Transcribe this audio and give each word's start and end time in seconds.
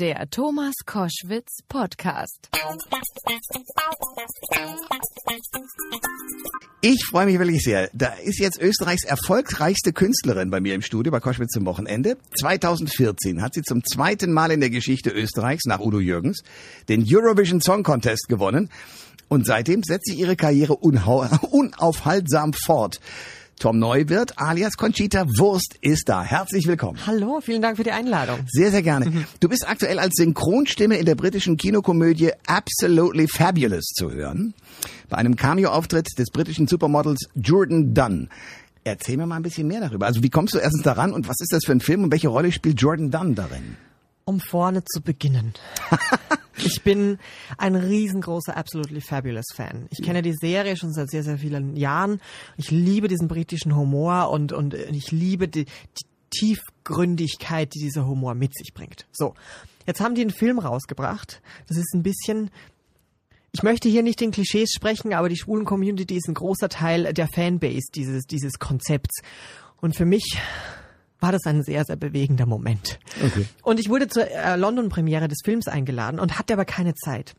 Der 0.00 0.30
Thomas 0.30 0.72
Koschwitz 0.86 1.58
Podcast. 1.68 2.48
Ich 6.80 7.04
freue 7.04 7.26
mich 7.26 7.38
wirklich 7.38 7.62
sehr. 7.62 7.90
Da 7.92 8.14
ist 8.14 8.38
jetzt 8.38 8.58
Österreichs 8.62 9.04
erfolgreichste 9.04 9.92
Künstlerin 9.92 10.50
bei 10.50 10.58
mir 10.60 10.74
im 10.74 10.80
Studio 10.80 11.12
bei 11.12 11.20
Koschwitz 11.20 11.50
zum 11.50 11.66
Wochenende. 11.66 12.16
2014 12.38 13.42
hat 13.42 13.52
sie 13.52 13.60
zum 13.60 13.84
zweiten 13.84 14.32
Mal 14.32 14.52
in 14.52 14.60
der 14.60 14.70
Geschichte 14.70 15.10
Österreichs 15.10 15.66
nach 15.66 15.80
Udo 15.80 16.00
Jürgens 16.00 16.44
den 16.88 17.04
Eurovision 17.06 17.60
Song 17.60 17.82
Contest 17.82 18.26
gewonnen. 18.28 18.70
Und 19.28 19.44
seitdem 19.44 19.82
setzt 19.82 20.06
sie 20.06 20.14
ihre 20.14 20.34
Karriere 20.34 20.76
unaufhaltsam 20.76 22.54
fort. 22.54 23.00
Tom 23.60 23.78
Neuwirth 23.78 24.38
alias 24.38 24.78
Conchita 24.78 25.26
Wurst 25.36 25.76
ist 25.82 26.08
da. 26.08 26.22
Herzlich 26.22 26.66
willkommen. 26.66 26.98
Hallo, 27.06 27.42
vielen 27.42 27.60
Dank 27.60 27.76
für 27.76 27.82
die 27.82 27.90
Einladung. 27.90 28.40
Sehr, 28.48 28.70
sehr 28.70 28.80
gerne. 28.80 29.10
Mhm. 29.10 29.26
Du 29.38 29.50
bist 29.50 29.68
aktuell 29.68 29.98
als 29.98 30.14
Synchronstimme 30.16 30.96
in 30.96 31.04
der 31.04 31.14
britischen 31.14 31.58
Kinokomödie 31.58 32.30
Absolutely 32.46 33.28
Fabulous 33.28 33.84
zu 33.94 34.12
hören. 34.12 34.54
Bei 35.10 35.18
einem 35.18 35.36
Cameo-Auftritt 35.36 36.18
des 36.18 36.30
britischen 36.30 36.68
Supermodels 36.68 37.28
Jordan 37.34 37.92
Dunn. 37.92 38.30
Erzähl 38.82 39.18
mir 39.18 39.26
mal 39.26 39.36
ein 39.36 39.42
bisschen 39.42 39.68
mehr 39.68 39.80
darüber. 39.80 40.06
Also 40.06 40.22
wie 40.22 40.30
kommst 40.30 40.54
du 40.54 40.58
erstens 40.58 40.82
daran 40.82 41.12
und 41.12 41.28
was 41.28 41.36
ist 41.40 41.52
das 41.52 41.66
für 41.66 41.72
ein 41.72 41.80
Film 41.80 42.04
und 42.04 42.12
welche 42.12 42.28
Rolle 42.28 42.52
spielt 42.52 42.80
Jordan 42.80 43.10
Dunn 43.10 43.34
darin? 43.34 43.76
Um 44.24 44.40
vorne 44.40 44.84
zu 44.86 45.02
beginnen. 45.02 45.52
Ich 46.56 46.82
bin 46.82 47.18
ein 47.58 47.74
riesengroßer 47.74 48.56
Absolutely 48.56 49.00
Fabulous 49.00 49.46
Fan. 49.54 49.86
Ich 49.90 50.04
kenne 50.04 50.22
die 50.22 50.34
Serie 50.34 50.76
schon 50.76 50.92
seit 50.92 51.10
sehr, 51.10 51.22
sehr 51.22 51.38
vielen 51.38 51.76
Jahren. 51.76 52.20
Ich 52.56 52.70
liebe 52.70 53.08
diesen 53.08 53.28
britischen 53.28 53.76
Humor 53.76 54.30
und, 54.30 54.52
und 54.52 54.74
ich 54.74 55.10
liebe 55.12 55.48
die, 55.48 55.64
die 55.64 56.06
Tiefgründigkeit, 56.30 57.74
die 57.74 57.80
dieser 57.80 58.06
Humor 58.06 58.34
mit 58.34 58.56
sich 58.56 58.72
bringt. 58.74 59.06
So. 59.12 59.34
Jetzt 59.86 60.00
haben 60.00 60.14
die 60.14 60.20
einen 60.20 60.30
Film 60.30 60.58
rausgebracht. 60.58 61.42
Das 61.66 61.76
ist 61.76 61.94
ein 61.94 62.02
bisschen, 62.02 62.50
ich 63.52 63.62
möchte 63.62 63.88
hier 63.88 64.02
nicht 64.02 64.22
in 64.22 64.30
Klischees 64.30 64.70
sprechen, 64.72 65.12
aber 65.14 65.28
die 65.28 65.36
schwulen 65.36 65.64
Community 65.64 66.16
ist 66.16 66.28
ein 66.28 66.34
großer 66.34 66.68
Teil 66.68 67.12
der 67.12 67.28
Fanbase 67.28 67.90
dieses, 67.94 68.24
dieses 68.24 68.58
Konzepts. 68.58 69.22
Und 69.80 69.96
für 69.96 70.04
mich 70.04 70.38
war 71.20 71.32
das 71.32 71.44
ein 71.46 71.62
sehr, 71.62 71.84
sehr 71.84 71.96
bewegender 71.96 72.46
Moment. 72.46 72.98
Okay. 73.24 73.46
Und 73.62 73.78
ich 73.78 73.88
wurde 73.88 74.08
zur 74.08 74.30
äh, 74.30 74.56
London-Premiere 74.56 75.28
des 75.28 75.38
Films 75.44 75.68
eingeladen 75.68 76.18
und 76.18 76.38
hatte 76.38 76.54
aber 76.54 76.64
keine 76.64 76.94
Zeit. 76.94 77.34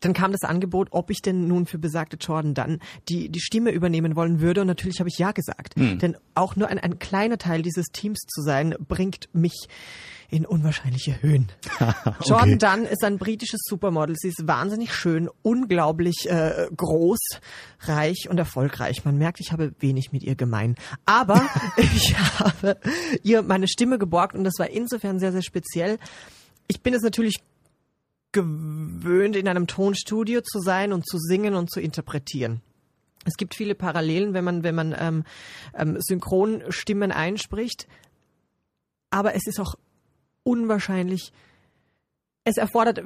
Dann 0.00 0.12
kam 0.12 0.32
das 0.32 0.42
Angebot, 0.42 0.88
ob 0.90 1.10
ich 1.10 1.22
denn 1.22 1.46
nun 1.46 1.66
für 1.66 1.78
besagte 1.78 2.16
Jordan 2.16 2.54
dann 2.54 2.78
die, 3.08 3.28
die 3.28 3.40
Stimme 3.40 3.70
übernehmen 3.70 4.16
wollen 4.16 4.40
würde. 4.40 4.62
Und 4.62 4.66
natürlich 4.66 4.98
habe 4.98 5.08
ich 5.08 5.18
ja 5.18 5.32
gesagt. 5.32 5.76
Hm. 5.76 5.98
Denn 5.98 6.16
auch 6.34 6.56
nur 6.56 6.68
ein, 6.68 6.78
ein 6.78 6.98
kleiner 6.98 7.38
Teil 7.38 7.62
dieses 7.62 7.86
Teams 7.86 8.20
zu 8.20 8.42
sein, 8.42 8.74
bringt 8.88 9.28
mich 9.32 9.68
in 10.30 10.46
unwahrscheinliche 10.46 11.20
Höhen. 11.22 11.48
okay. 11.80 12.14
Jordan 12.24 12.58
Dunn 12.58 12.84
ist 12.84 13.04
ein 13.04 13.18
britisches 13.18 13.60
Supermodel. 13.64 14.14
Sie 14.16 14.28
ist 14.28 14.46
wahnsinnig 14.46 14.94
schön, 14.94 15.28
unglaublich 15.42 16.28
äh, 16.30 16.68
groß, 16.74 17.18
reich 17.80 18.28
und 18.30 18.38
erfolgreich. 18.38 19.04
Man 19.04 19.18
merkt, 19.18 19.40
ich 19.40 19.52
habe 19.52 19.72
wenig 19.80 20.12
mit 20.12 20.22
ihr 20.22 20.36
gemein. 20.36 20.76
Aber 21.04 21.42
ich 21.76 22.16
habe 22.38 22.78
ihr 23.22 23.42
meine 23.42 23.66
Stimme 23.68 23.98
geborgt 23.98 24.36
und 24.36 24.44
das 24.44 24.54
war 24.58 24.70
insofern 24.70 25.18
sehr, 25.18 25.32
sehr 25.32 25.42
speziell. 25.42 25.98
Ich 26.68 26.80
bin 26.82 26.94
es 26.94 27.02
natürlich 27.02 27.42
gewöhnt, 28.32 29.36
in 29.36 29.48
einem 29.48 29.66
Tonstudio 29.66 30.40
zu 30.40 30.60
sein 30.60 30.92
und 30.92 31.06
zu 31.06 31.18
singen 31.18 31.54
und 31.54 31.70
zu 31.70 31.80
interpretieren. 31.80 32.60
Es 33.24 33.36
gibt 33.36 33.54
viele 33.54 33.74
Parallelen, 33.74 34.32
wenn 34.32 34.44
man, 34.44 34.62
wenn 34.62 34.74
man 34.74 34.94
ähm, 34.98 35.24
ähm, 35.74 35.96
Synchronstimmen 36.00 37.12
einspricht. 37.12 37.86
Aber 39.10 39.34
es 39.34 39.46
ist 39.46 39.60
auch 39.60 39.74
unwahrscheinlich. 40.42 41.32
Es 42.42 42.56
erfordert, 42.56 43.02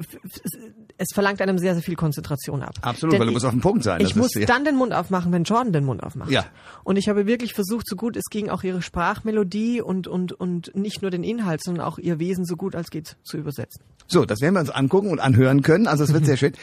es 0.97 1.07
verlangt 1.13 1.41
einem 1.41 1.57
sehr, 1.57 1.73
sehr 1.73 1.83
viel 1.83 1.97
Konzentration 1.97 2.63
ab. 2.63 2.75
Absolut, 2.81 3.13
Denn 3.13 3.19
weil 3.19 3.27
du 3.27 3.33
musst 3.33 3.45
auf 3.45 3.51
dem 3.51 3.59
Punkt 3.59 3.83
sein. 3.83 3.99
Ich 3.99 4.15
muss 4.15 4.33
ja. 4.33 4.45
dann 4.45 4.63
den 4.63 4.77
Mund 4.77 4.93
aufmachen, 4.93 5.33
wenn 5.33 5.43
Jordan 5.43 5.73
den 5.73 5.83
Mund 5.83 6.03
aufmacht. 6.03 6.31
Ja. 6.31 6.45
Und 6.85 6.95
ich 6.95 7.09
habe 7.09 7.25
wirklich 7.27 7.53
versucht, 7.53 7.85
so 7.87 7.97
gut 7.97 8.15
es 8.15 8.25
ging, 8.29 8.49
auch 8.49 8.63
ihre 8.63 8.81
Sprachmelodie 8.81 9.81
und, 9.81 10.07
und, 10.07 10.31
und 10.31 10.73
nicht 10.73 11.01
nur 11.01 11.11
den 11.11 11.25
Inhalt, 11.25 11.61
sondern 11.61 11.85
auch 11.85 11.97
ihr 11.97 12.17
Wesen 12.19 12.45
so 12.45 12.55
gut 12.55 12.75
als 12.75 12.89
geht 12.89 13.17
zu 13.23 13.37
übersetzen. 13.37 13.83
So, 14.07 14.23
das 14.23 14.39
werden 14.39 14.53
wir 14.53 14.61
uns 14.61 14.69
angucken 14.69 15.09
und 15.09 15.19
anhören 15.19 15.61
können. 15.63 15.87
Also 15.87 16.05
es 16.05 16.13
wird 16.13 16.25
sehr 16.25 16.37
schön. 16.37 16.53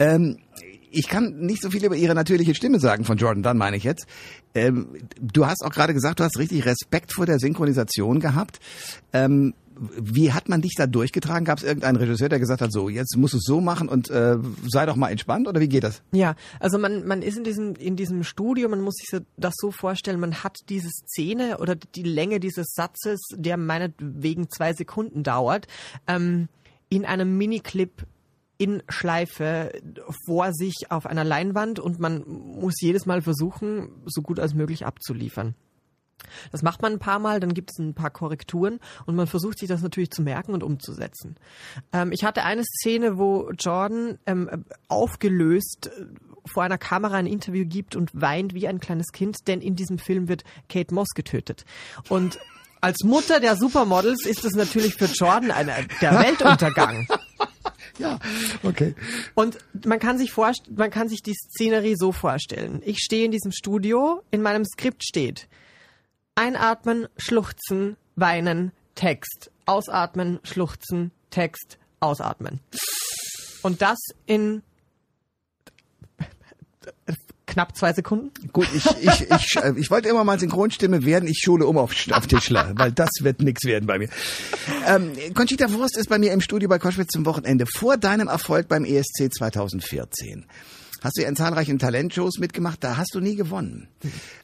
Ähm, 0.00 0.38
ich 0.90 1.08
kann 1.08 1.36
nicht 1.38 1.62
so 1.62 1.70
viel 1.70 1.84
über 1.84 1.94
ihre 1.94 2.14
natürliche 2.14 2.54
Stimme 2.54 2.80
sagen 2.80 3.04
von 3.04 3.18
Jordan 3.18 3.42
Dunn, 3.42 3.58
meine 3.58 3.76
ich 3.76 3.84
jetzt. 3.84 4.06
Ähm, 4.54 4.88
du 5.20 5.46
hast 5.46 5.62
auch 5.62 5.70
gerade 5.70 5.94
gesagt, 5.94 6.20
du 6.20 6.24
hast 6.24 6.38
richtig 6.38 6.64
Respekt 6.66 7.12
vor 7.12 7.26
der 7.26 7.38
Synchronisation 7.38 8.18
gehabt. 8.18 8.58
Ähm, 9.12 9.54
wie 9.78 10.32
hat 10.32 10.48
man 10.48 10.62
dich 10.62 10.74
da 10.76 10.86
durchgetragen? 10.86 11.44
Gab 11.44 11.58
es 11.58 11.64
irgendeinen 11.64 11.96
Regisseur, 11.96 12.28
der 12.28 12.38
gesagt 12.38 12.60
hat, 12.60 12.72
so, 12.72 12.88
jetzt 12.88 13.16
musst 13.16 13.34
du 13.34 13.38
es 13.38 13.44
so 13.44 13.60
machen 13.60 13.88
und 13.88 14.10
äh, 14.10 14.38
sei 14.68 14.86
doch 14.86 14.96
mal 14.96 15.10
entspannt 15.10 15.48
oder 15.48 15.60
wie 15.60 15.68
geht 15.68 15.84
das? 15.84 16.02
Ja, 16.12 16.34
also 16.60 16.78
man, 16.78 17.06
man 17.06 17.22
ist 17.22 17.36
in 17.36 17.44
diesem, 17.44 17.74
in 17.74 17.96
diesem 17.96 18.24
Studio, 18.24 18.68
man 18.68 18.80
muss 18.80 18.94
sich 18.94 19.20
das 19.36 19.54
so 19.56 19.70
vorstellen, 19.70 20.20
man 20.20 20.42
hat 20.42 20.56
diese 20.68 20.88
Szene 20.88 21.58
oder 21.58 21.74
die 21.74 22.02
Länge 22.02 22.40
dieses 22.40 22.66
Satzes, 22.74 23.20
der 23.34 23.56
meinetwegen 23.56 24.48
zwei 24.48 24.72
Sekunden 24.72 25.22
dauert, 25.22 25.66
ähm, 26.06 26.48
in 26.88 27.04
einem 27.04 27.36
Miniclip 27.36 28.06
in 28.58 28.82
Schleife 28.88 29.72
vor 30.24 30.52
sich 30.52 30.90
auf 30.90 31.06
einer 31.06 31.24
Leinwand 31.24 31.78
und 31.78 31.98
man 31.98 32.24
muss 32.26 32.80
jedes 32.80 33.04
Mal 33.04 33.20
versuchen, 33.20 33.90
so 34.06 34.22
gut 34.22 34.40
als 34.40 34.54
möglich 34.54 34.86
abzuliefern. 34.86 35.54
Das 36.52 36.62
macht 36.62 36.82
man 36.82 36.94
ein 36.94 36.98
paar 36.98 37.18
Mal, 37.18 37.40
dann 37.40 37.54
gibt 37.54 37.70
es 37.70 37.78
ein 37.78 37.94
paar 37.94 38.10
Korrekturen 38.10 38.80
und 39.06 39.16
man 39.16 39.26
versucht 39.26 39.58
sich 39.58 39.68
das 39.68 39.82
natürlich 39.82 40.10
zu 40.10 40.22
merken 40.22 40.52
und 40.52 40.62
umzusetzen. 40.62 41.36
Ähm, 41.92 42.12
ich 42.12 42.24
hatte 42.24 42.44
eine 42.44 42.64
Szene, 42.64 43.18
wo 43.18 43.50
Jordan 43.50 44.18
ähm, 44.26 44.64
aufgelöst 44.88 45.88
äh, 45.88 46.06
vor 46.46 46.62
einer 46.62 46.78
Kamera 46.78 47.16
ein 47.16 47.26
Interview 47.26 47.64
gibt 47.66 47.96
und 47.96 48.10
weint 48.14 48.54
wie 48.54 48.68
ein 48.68 48.80
kleines 48.80 49.08
Kind, 49.12 49.48
denn 49.48 49.60
in 49.60 49.76
diesem 49.76 49.98
Film 49.98 50.28
wird 50.28 50.44
Kate 50.68 50.94
Moss 50.94 51.08
getötet. 51.14 51.64
Und 52.08 52.38
als 52.80 53.02
Mutter 53.02 53.40
der 53.40 53.56
Supermodels 53.56 54.26
ist 54.26 54.44
es 54.44 54.54
natürlich 54.54 54.94
für 54.94 55.06
Jordan 55.06 55.50
eine, 55.50 55.72
der 56.00 56.12
Weltuntergang. 56.18 57.08
Ja, 57.98 58.18
okay. 58.62 58.94
Und 59.34 59.56
man 59.86 59.98
kann 59.98 60.18
sich 60.18 60.30
vorstellen, 60.30 60.76
man 60.76 60.90
kann 60.90 61.08
sich 61.08 61.22
die 61.22 61.32
Szenerie 61.32 61.94
so 61.96 62.12
vorstellen. 62.12 62.82
Ich 62.84 62.98
stehe 62.98 63.24
in 63.24 63.30
diesem 63.30 63.52
Studio, 63.52 64.22
in 64.30 64.42
meinem 64.42 64.66
Skript 64.66 65.02
steht, 65.02 65.48
Einatmen, 66.36 67.08
schluchzen, 67.16 67.96
weinen, 68.14 68.72
Text. 68.94 69.50
Ausatmen, 69.64 70.38
schluchzen, 70.44 71.10
Text, 71.30 71.78
ausatmen. 71.98 72.60
Und 73.62 73.82
das 73.82 73.98
in 74.26 74.62
knapp 77.46 77.74
zwei 77.74 77.94
Sekunden. 77.94 78.30
Gut, 78.52 78.68
ich, 78.74 78.84
ich, 79.00 79.30
ich, 79.30 79.56
äh, 79.56 79.72
ich 79.76 79.90
wollte 79.90 80.10
immer 80.10 80.24
mal 80.24 80.38
Synchronstimme 80.38 81.06
werden. 81.06 81.26
Ich 81.26 81.40
schule 81.42 81.66
um 81.66 81.78
auf, 81.78 81.92
auf 82.10 82.26
Tischler, 82.26 82.72
weil 82.76 82.92
das 82.92 83.08
wird 83.20 83.40
nix 83.40 83.64
werden 83.64 83.86
bei 83.86 83.98
mir. 83.98 84.10
Ähm, 84.86 85.12
Conchita 85.32 85.72
Wurst 85.72 85.96
ist 85.96 86.10
bei 86.10 86.18
mir 86.18 86.32
im 86.32 86.42
Studio 86.42 86.68
bei 86.68 86.78
Koschwitz 86.78 87.12
zum 87.12 87.24
Wochenende 87.24 87.64
vor 87.66 87.96
deinem 87.96 88.28
Erfolg 88.28 88.68
beim 88.68 88.84
ESC 88.84 89.32
2014 89.32 90.44
hast 91.06 91.16
du 91.16 91.22
ja 91.22 91.28
in 91.28 91.36
zahlreichen 91.36 91.78
Talentshows 91.78 92.38
mitgemacht, 92.38 92.82
da 92.84 92.96
hast 92.96 93.14
du 93.14 93.20
nie 93.20 93.36
gewonnen. 93.36 93.88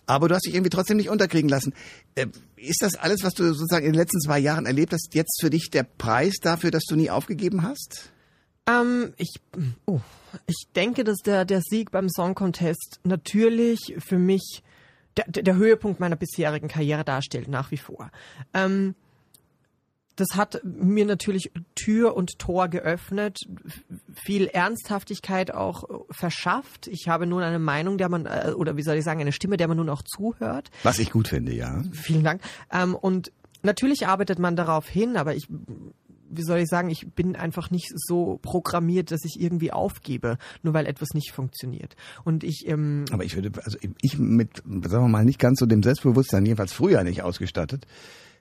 Aber 0.06 0.28
du 0.28 0.34
hast 0.34 0.46
dich 0.46 0.54
irgendwie 0.54 0.70
trotzdem 0.70 0.96
nicht 0.96 1.10
unterkriegen 1.10 1.48
lassen. 1.48 1.74
Äh, 2.14 2.26
ist 2.56 2.82
das 2.82 2.94
alles, 2.94 3.22
was 3.22 3.34
du 3.34 3.44
sozusagen 3.44 3.84
in 3.84 3.92
den 3.92 4.00
letzten 4.00 4.20
zwei 4.20 4.38
Jahren 4.38 4.66
erlebt 4.66 4.92
hast, 4.92 5.14
jetzt 5.14 5.40
für 5.40 5.50
dich 5.50 5.70
der 5.70 5.82
Preis 5.82 6.34
dafür, 6.40 6.70
dass 6.70 6.84
du 6.84 6.96
nie 6.96 7.10
aufgegeben 7.10 7.62
hast? 7.62 8.10
Ähm, 8.66 9.12
ich, 9.16 9.34
oh, 9.86 10.00
ich 10.46 10.68
denke, 10.74 11.04
dass 11.04 11.18
der, 11.18 11.44
der 11.44 11.60
Sieg 11.60 11.90
beim 11.90 12.08
Song 12.08 12.34
Contest 12.34 13.00
natürlich 13.02 13.94
für 13.98 14.18
mich 14.18 14.62
der, 15.16 15.26
der 15.26 15.56
Höhepunkt 15.56 16.00
meiner 16.00 16.16
bisherigen 16.16 16.68
Karriere 16.68 17.04
darstellt, 17.04 17.48
nach 17.48 17.70
wie 17.70 17.76
vor. 17.76 18.10
Ähm, 18.54 18.94
das 20.16 20.36
hat 20.36 20.60
mir 20.64 21.06
natürlich 21.06 21.52
Tür 21.74 22.16
und 22.16 22.38
Tor 22.38 22.68
geöffnet, 22.68 23.38
viel 24.12 24.46
Ernsthaftigkeit 24.46 25.52
auch 25.54 25.84
verschafft. 26.10 26.86
Ich 26.88 27.08
habe 27.08 27.26
nun 27.26 27.42
eine 27.42 27.58
Meinung, 27.58 27.98
der 27.98 28.08
man, 28.08 28.26
äh, 28.26 28.52
oder 28.54 28.76
wie 28.76 28.82
soll 28.82 28.96
ich 28.96 29.04
sagen, 29.04 29.20
eine 29.20 29.32
Stimme, 29.32 29.56
der 29.56 29.68
man 29.68 29.78
nun 29.78 29.88
auch 29.88 30.02
zuhört. 30.02 30.70
Was 30.82 30.98
ich 30.98 31.10
gut 31.10 31.28
finde, 31.28 31.54
ja. 31.54 31.82
Vielen 31.92 32.24
Dank. 32.24 32.42
Ähm, 32.70 32.94
und 32.94 33.32
natürlich 33.62 34.06
arbeitet 34.06 34.38
man 34.38 34.56
darauf 34.56 34.88
hin, 34.88 35.16
aber 35.16 35.34
ich, 35.34 35.48
wie 35.48 36.42
soll 36.42 36.58
ich 36.58 36.68
sagen, 36.68 36.90
ich 36.90 37.08
bin 37.14 37.34
einfach 37.34 37.70
nicht 37.70 37.92
so 37.94 38.38
programmiert, 38.42 39.10
dass 39.10 39.24
ich 39.24 39.40
irgendwie 39.40 39.72
aufgebe, 39.72 40.36
nur 40.62 40.74
weil 40.74 40.86
etwas 40.86 41.14
nicht 41.14 41.32
funktioniert. 41.32 41.96
Und 42.24 42.44
ich, 42.44 42.64
ähm, 42.66 43.06
aber 43.10 43.24
ich 43.24 43.34
würde, 43.34 43.50
also 43.64 43.78
ich 44.02 44.18
mit, 44.18 44.56
sagen 44.58 45.04
wir 45.04 45.08
mal, 45.08 45.24
nicht 45.24 45.38
ganz 45.38 45.58
so 45.58 45.66
dem 45.66 45.82
Selbstbewusstsein, 45.82 46.44
jedenfalls 46.44 46.72
früher 46.72 47.02
nicht 47.02 47.22
ausgestattet 47.22 47.86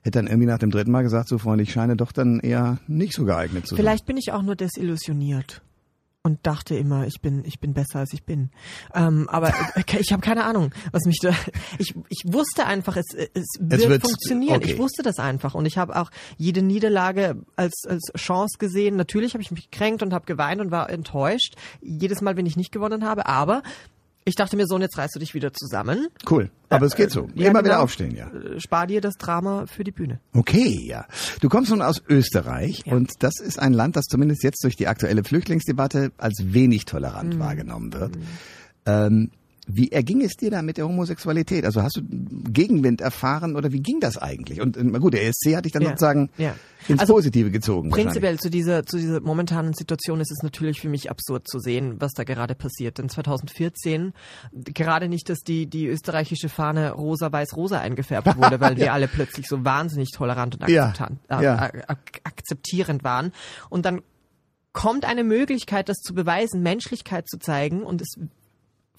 hätte 0.02 0.20
dann 0.20 0.28
irgendwie 0.28 0.48
nach 0.48 0.60
dem 0.60 0.72
dritten 0.72 0.92
Mal 0.92 1.04
gesagt, 1.04 1.28
so 1.30 1.38
Freunde, 1.38 1.64
ich 1.64 1.72
scheine 1.72 1.96
doch 1.96 2.12
dann 2.12 2.40
eher 2.40 2.80
nicht 2.88 3.14
so 3.14 3.26
geeignet 3.26 3.68
zu 3.68 3.76
sein. 3.76 3.84
Vielleicht 3.84 4.06
bin 4.06 4.18
ich 4.18 4.32
auch 4.32 4.42
nur 4.42 4.56
desillusioniert. 4.56 5.62
und 6.24 6.38
dachte 6.46 6.76
immer, 6.76 7.08
ich 7.08 7.20
bin, 7.22 7.44
ich 7.46 7.60
bin 7.60 7.74
besser 7.74 7.98
als 8.00 8.14
ich 8.14 8.24
bin. 8.24 8.52
Ähm, 8.94 9.28
aber 9.30 9.52
ich 10.00 10.12
habe 10.14 10.22
keine 10.22 10.44
Ahnung, 10.44 10.72
was 10.92 11.06
mich 11.06 11.18
da. 11.20 11.32
Ich, 11.80 11.96
ich 12.10 12.24
wusste 12.28 12.68
einfach, 12.68 12.96
es, 12.96 13.06
es 13.34 13.48
wird, 13.60 13.90
wird- 13.90 14.02
funktionieren. 14.04 14.58
okay. 14.58 14.74
Ich 14.74 14.78
wusste 14.78 15.02
das 15.02 15.18
einfach 15.18 15.56
und 15.56 15.66
ich 15.66 15.80
habe 15.80 15.96
auch 15.96 16.12
jede 16.38 16.62
Niederlage 16.62 17.42
als 17.56 17.86
als 17.88 18.12
Chance 18.16 18.58
gesehen. 18.60 18.96
Natürlich 18.98 19.34
habe 19.34 19.42
ich 19.42 19.50
mich 19.50 19.72
gekränkt 19.72 20.04
und 20.04 20.14
habe 20.14 20.26
geweint 20.28 20.62
und 20.62 20.70
war 20.70 20.92
enttäuscht 20.92 21.56
jedes 21.82 22.22
Mal, 22.22 22.38
wenn 22.38 22.46
ich 22.46 22.56
nicht 22.56 22.72
gewonnen 22.72 23.04
habe. 23.04 23.26
Aber 23.26 23.64
ich 24.32 24.36
dachte 24.36 24.56
mir 24.56 24.66
so, 24.66 24.76
und 24.76 24.82
jetzt 24.82 24.98
reißt 24.98 25.14
du 25.14 25.20
dich 25.20 25.34
wieder 25.34 25.52
zusammen. 25.54 26.08
Cool. 26.30 26.50
Aber 26.70 26.86
es 26.86 26.96
geht 26.96 27.12
so. 27.12 27.28
ja, 27.36 27.48
Immer 27.50 27.60
wieder 27.60 27.72
genau. 27.74 27.82
aufstehen, 27.84 28.16
ja. 28.16 28.28
Äh, 28.30 28.60
Spar 28.62 28.88
dir 28.88 29.02
das 29.02 29.16
Drama 29.18 29.66
für 29.68 29.84
die 29.84 29.92
Bühne. 29.92 30.22
Okay, 30.34 30.80
ja. 30.88 31.06
Du 31.42 31.50
kommst 31.50 31.70
nun 31.70 31.82
aus 31.82 32.02
Österreich 32.08 32.84
Ja. 32.86 32.94
und 32.94 33.12
das 33.20 33.34
ist 33.42 33.60
ein 33.60 33.74
Land, 33.74 33.98
das 33.98 34.06
zumindest 34.06 34.42
jetzt 34.44 34.64
durch 34.64 34.78
die 34.78 34.88
aktuelle 34.88 35.26
Flüchtlingsdebatte 35.26 36.12
als 36.18 36.42
wenig 36.54 36.86
tolerant 36.86 37.36
Mhm. 37.36 37.40
wahrgenommen 37.40 37.94
wird. 37.94 38.14
Ähm, 38.86 39.32
wie 39.68 39.92
erging 39.92 40.22
es 40.22 40.34
dir 40.34 40.50
da 40.52 40.62
mit 40.62 40.78
der 40.78 40.88
Homosexualität? 40.88 41.66
Also 41.66 41.82
hast 41.84 41.98
du 41.98 42.02
Gegenwind 42.52 43.00
erfahren 43.00 43.56
oder 43.56 43.72
wie 43.72 43.80
ging 43.80 44.00
das 44.00 44.18
eigentlich? 44.18 44.60
Und 44.60 44.76
äh, 44.76 44.84
gut, 45.00 45.14
der 45.14 45.24
ESC 45.28 45.56
hat 45.56 45.66
dich 45.66 45.72
dann 45.72 45.84
Ja. 45.84 45.90
sozusagen 45.90 46.30
Ja. 46.38 46.56
ins 46.88 47.00
Also 47.00 47.14
Positive 47.14 47.52
gezogen. 47.52 47.90
Prinzipiell 47.92 48.40
zu 48.40 48.50
dieser, 48.50 48.86
zu 48.86 48.98
dieser 48.98 49.22
momentanen 49.22 49.74
Situation 49.74 50.20
ist 50.20 50.32
es 50.32 50.42
natürlich 50.42 50.82
für 50.82 50.90
mich 50.90 51.12
absurd 51.12 51.48
zu 51.48 51.60
sehen, 51.60 51.96
was 52.00 52.14
da 52.14 52.24
gerade 52.24 52.56
passiert. 52.56 52.98
Denn 52.98 53.08
2014, 53.08 54.14
gerade 54.52 55.08
nicht, 55.08 55.30
dass 55.30 55.40
die, 55.40 55.68
die 55.68 55.86
österreichische 55.88 56.50
Fahne 56.50 56.92
rosa-weiß-rosa 56.94 57.80
eingefärbt 57.80 58.36
wurde, 58.38 58.60
weil 58.60 58.78
wir 58.78 58.94
alle 58.94 59.08
plötzlich 59.08 59.48
so 59.48 59.64
wahnsinnig 59.64 60.10
tolerant 60.12 60.56
und 60.60 60.68
Ja, 60.70 60.88
akzeptant, 60.88 61.20
äh, 61.30 61.44
ja. 61.44 61.56
ak- 61.60 61.84
ak- 61.88 62.22
akzeptierend 62.24 63.04
waren. 63.04 63.32
Und 63.70 63.86
dann 63.86 64.02
kommt 64.74 65.06
eine 65.06 65.24
Möglichkeit, 65.24 65.88
das 65.90 65.98
zu 65.98 66.14
beweisen, 66.14 66.62
Menschlichkeit 66.64 67.28
zu 67.30 67.38
zeigen 67.38 67.84
und 67.84 68.02
es 68.02 68.16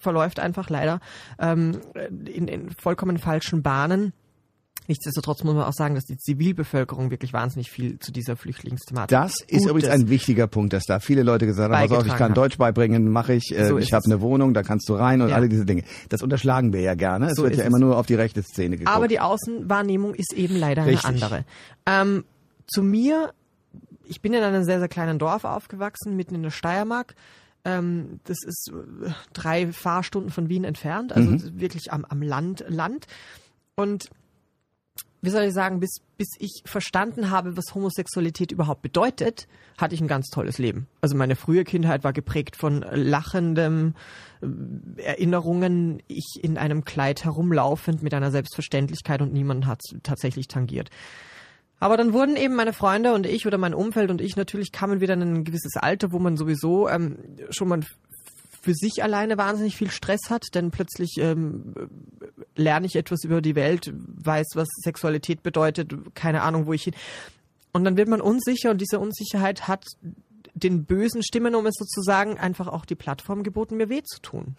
verläuft 0.03 0.39
einfach 0.39 0.69
leider 0.69 0.99
ähm, 1.39 1.79
in, 2.25 2.47
in 2.47 2.69
vollkommen 2.71 3.17
falschen 3.17 3.63
Bahnen. 3.63 4.13
Nichtsdestotrotz 4.89 5.45
muss 5.45 5.55
man 5.55 5.63
auch 5.63 5.71
sagen, 5.73 5.95
dass 5.95 6.03
die 6.03 6.17
Zivilbevölkerung 6.17 7.09
wirklich 7.09 7.31
wahnsinnig 7.31 7.71
viel 7.71 7.99
zu 7.99 8.11
dieser 8.11 8.35
Flüchtlingsthematik 8.35 9.17
Das 9.17 9.35
ist 9.47 9.65
übrigens 9.65 9.87
ein 9.89 10.09
wichtiger 10.09 10.45
Punkt, 10.47 10.73
dass 10.73 10.83
da 10.83 10.99
viele 10.99 11.23
Leute 11.23 11.45
gesagt 11.45 11.73
haben, 11.73 11.87
pass 11.87 11.97
auf, 11.97 12.05
ich 12.05 12.13
kann 12.15 12.31
hat. 12.31 12.37
Deutsch 12.37 12.57
beibringen, 12.57 13.09
mache 13.09 13.31
ich, 13.33 13.57
äh, 13.57 13.65
So 13.67 13.77
ich 13.77 13.93
habe 13.93 14.03
eine 14.05 14.19
Wohnung, 14.19 14.53
da 14.53 14.61
kannst 14.61 14.89
du 14.89 14.95
rein 14.95 15.21
und 15.21 15.29
Ja. 15.29 15.35
alle 15.37 15.47
diese 15.47 15.63
Dinge. 15.65 15.83
Das 16.09 16.21
unterschlagen 16.21 16.73
wir 16.73 16.81
ja 16.81 16.95
gerne. 16.95 17.27
Es 17.27 17.35
So 17.35 17.43
wird 17.43 17.55
ja 17.55 17.61
es. 17.61 17.67
immer 17.69 17.79
nur 17.79 17.97
auf 17.97 18.07
die 18.07 18.15
rechte 18.15 18.43
Szene 18.43 18.75
geguckt. 18.77 18.93
Aber 18.93 19.07
die 19.07 19.21
Außenwahrnehmung 19.21 20.15
ist 20.15 20.33
eben 20.33 20.57
leider 20.57 20.85
Richtig. 20.85 21.05
eine 21.05 21.15
andere. 21.15 21.45
Ähm, 21.85 22.25
zu 22.67 22.83
mir, 22.83 23.31
ich 24.03 24.21
bin 24.21 24.33
in 24.33 24.43
einem 24.43 24.65
sehr, 24.65 24.79
sehr 24.79 24.89
kleinen 24.89 25.17
Dorf 25.17 25.45
aufgewachsen, 25.45 26.17
mitten 26.17 26.35
in 26.35 26.43
der 26.43 26.51
Steiermark. 26.51 27.15
Ähm, 27.65 28.19
das 28.25 28.37
ist 28.45 28.71
äh, 28.71 29.11
drei 29.33 29.71
Fahrstunden 29.71 30.31
von 30.31 30.49
Wien 30.49 30.63
entfernt, 30.63 31.13
also 31.13 31.31
Mhm. 31.31 31.59
wirklich 31.59 31.91
am, 31.93 32.05
am 32.05 32.21
Land, 32.21 32.65
Land. 32.67 33.07
Und 33.75 34.09
wie 35.21 35.29
soll 35.29 35.43
ich 35.43 35.53
sagen, 35.53 35.79
bis, 35.79 36.01
bis 36.17 36.27
ich 36.39 36.63
verstanden 36.65 37.31
habe, 37.31 37.55
was 37.55 37.73
Homosexualität 37.73 38.51
überhaupt 38.51 38.81
bedeutet, 38.81 39.47
hatte 39.77 39.95
ich 39.95 40.01
ein 40.01 40.09
ganz 40.09 40.27
tolles 40.27 40.57
Leben. 40.57 40.87
Also 40.99 41.15
meine 41.15 41.37
frühe 41.37 41.63
Kindheit 41.63 42.03
war 42.03 42.11
geprägt 42.11 42.57
von 42.57 42.81
lachendem 42.91 43.95
äh, 44.41 45.01
Erinnerungen, 45.01 46.03
ich 46.09 46.39
in 46.41 46.57
einem 46.57 46.83
Kleid 46.83 47.23
herumlaufend 47.23 48.03
mit 48.03 48.13
einer 48.13 48.31
Selbstverständlichkeit 48.31 49.21
und 49.21 49.31
niemand 49.31 49.65
hat 49.65 49.79
tatsächlich 50.03 50.49
tangiert. 50.49 50.89
Aber 51.83 51.97
dann 51.97 52.13
wurden 52.13 52.37
eben 52.37 52.55
meine 52.55 52.71
Freunde 52.71 53.13
und 53.13 53.25
ich 53.25 53.45
oder 53.45 53.57
mein 53.57 53.73
Umfeld 53.73 54.09
und 54.09 54.21
ich 54.21 54.37
natürlich 54.37 54.71
kamen 54.71 55.01
wieder 55.01 55.15
in 55.15 55.21
ein 55.21 55.43
gewisses 55.43 55.75
Alter, 55.75 56.13
wo 56.13 56.19
man 56.19 56.37
sowieso 56.37 56.87
ähm, 56.87 57.17
schon 57.49 57.67
mal 57.67 57.81
für 58.61 58.73
sich 58.73 59.03
alleine 59.03 59.37
wahnsinnig 59.37 59.75
viel 59.75 59.91
Stress 59.91 60.29
hat, 60.29 60.45
denn 60.53 60.71
plötzlich 60.71 61.17
ähm, 61.19 61.73
lerne 62.55 62.85
ich 62.85 62.95
etwas 62.95 63.25
über 63.25 63.41
die 63.41 63.55
Welt, 63.55 63.91
weiß, 63.93 64.51
was 64.53 64.69
Sexualität 64.81 65.43
bedeutet, 65.43 65.93
keine 66.13 66.43
Ahnung, 66.43 66.67
wo 66.67 66.71
ich 66.71 66.83
hin. 66.83 66.93
Und 67.73 67.83
dann 67.83 67.97
wird 67.97 68.07
man 68.07 68.21
unsicher 68.21 68.71
und 68.71 68.79
diese 68.79 68.97
Unsicherheit 69.01 69.67
hat 69.67 69.83
den 70.53 70.85
bösen 70.85 71.21
Stimmen, 71.21 71.53
um 71.53 71.65
es 71.65 71.75
so 71.77 71.83
zu 71.83 72.01
sagen, 72.01 72.37
einfach 72.37 72.69
auch 72.69 72.85
die 72.85 72.95
Plattform 72.95 73.43
geboten, 73.43 73.75
mir 73.75 73.89
weh 73.89 74.03
zu 74.03 74.21
tun. 74.21 74.53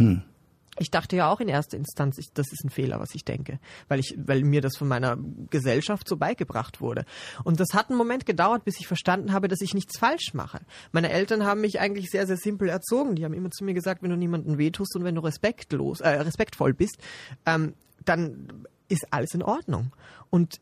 Ich 0.78 0.90
dachte 0.90 1.16
ja 1.16 1.30
auch 1.30 1.40
in 1.40 1.48
erster 1.48 1.76
Instanz, 1.76 2.18
ich, 2.18 2.32
das 2.34 2.52
ist 2.52 2.64
ein 2.64 2.70
Fehler, 2.70 2.98
was 2.98 3.14
ich 3.14 3.24
denke, 3.24 3.60
weil 3.88 4.00
ich, 4.00 4.14
weil 4.18 4.42
mir 4.42 4.60
das 4.60 4.76
von 4.76 4.88
meiner 4.88 5.16
Gesellschaft 5.50 6.08
so 6.08 6.16
beigebracht 6.16 6.80
wurde. 6.80 7.04
Und 7.44 7.60
das 7.60 7.68
hat 7.74 7.90
einen 7.90 7.98
Moment 7.98 8.26
gedauert, 8.26 8.64
bis 8.64 8.80
ich 8.80 8.86
verstanden 8.86 9.32
habe, 9.32 9.48
dass 9.48 9.60
ich 9.60 9.74
nichts 9.74 9.98
falsch 9.98 10.34
mache. 10.34 10.60
Meine 10.92 11.10
Eltern 11.10 11.44
haben 11.44 11.60
mich 11.60 11.80
eigentlich 11.80 12.10
sehr, 12.10 12.26
sehr 12.26 12.36
simpel 12.36 12.68
erzogen. 12.68 13.14
Die 13.14 13.24
haben 13.24 13.34
immer 13.34 13.50
zu 13.50 13.64
mir 13.64 13.74
gesagt, 13.74 14.02
wenn 14.02 14.10
du 14.10 14.16
niemandem 14.16 14.58
wehtust 14.58 14.96
und 14.96 15.04
wenn 15.04 15.14
du 15.14 15.20
respektlos, 15.20 16.00
äh, 16.00 16.08
respektvoll 16.08 16.74
bist, 16.74 16.98
ähm, 17.46 17.74
dann 18.04 18.66
ist 18.88 19.12
alles 19.12 19.34
in 19.34 19.42
Ordnung. 19.42 19.92
Und 20.30 20.60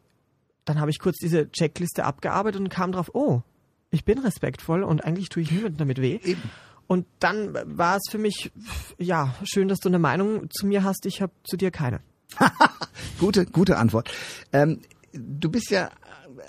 dann 0.64 0.80
habe 0.80 0.90
ich 0.90 0.98
kurz 0.98 1.18
diese 1.18 1.50
Checkliste 1.50 2.04
abgearbeitet 2.04 2.60
und 2.60 2.68
kam 2.68 2.92
drauf, 2.92 3.10
oh, 3.14 3.42
ich 3.90 4.04
bin 4.04 4.18
respektvoll 4.18 4.82
und 4.82 5.04
eigentlich 5.04 5.28
tue 5.28 5.42
ich 5.42 5.50
niemandem 5.50 5.78
damit 5.78 6.00
weh. 6.00 6.18
Eben. 6.22 6.42
Und 6.92 7.06
dann 7.20 7.54
war 7.64 7.96
es 7.96 8.02
für 8.10 8.18
mich, 8.18 8.52
ja, 8.98 9.34
schön, 9.44 9.66
dass 9.68 9.78
du 9.78 9.88
eine 9.88 9.98
Meinung 9.98 10.50
zu 10.50 10.66
mir 10.66 10.84
hast. 10.84 11.06
Ich 11.06 11.22
habe 11.22 11.32
zu 11.42 11.56
dir 11.56 11.70
keine. 11.70 12.00
Gute, 13.18 13.46
gute 13.46 13.78
Antwort. 13.78 14.10
Ähm, 14.52 14.80
du 15.14 15.50
bist 15.50 15.70
ja 15.70 15.88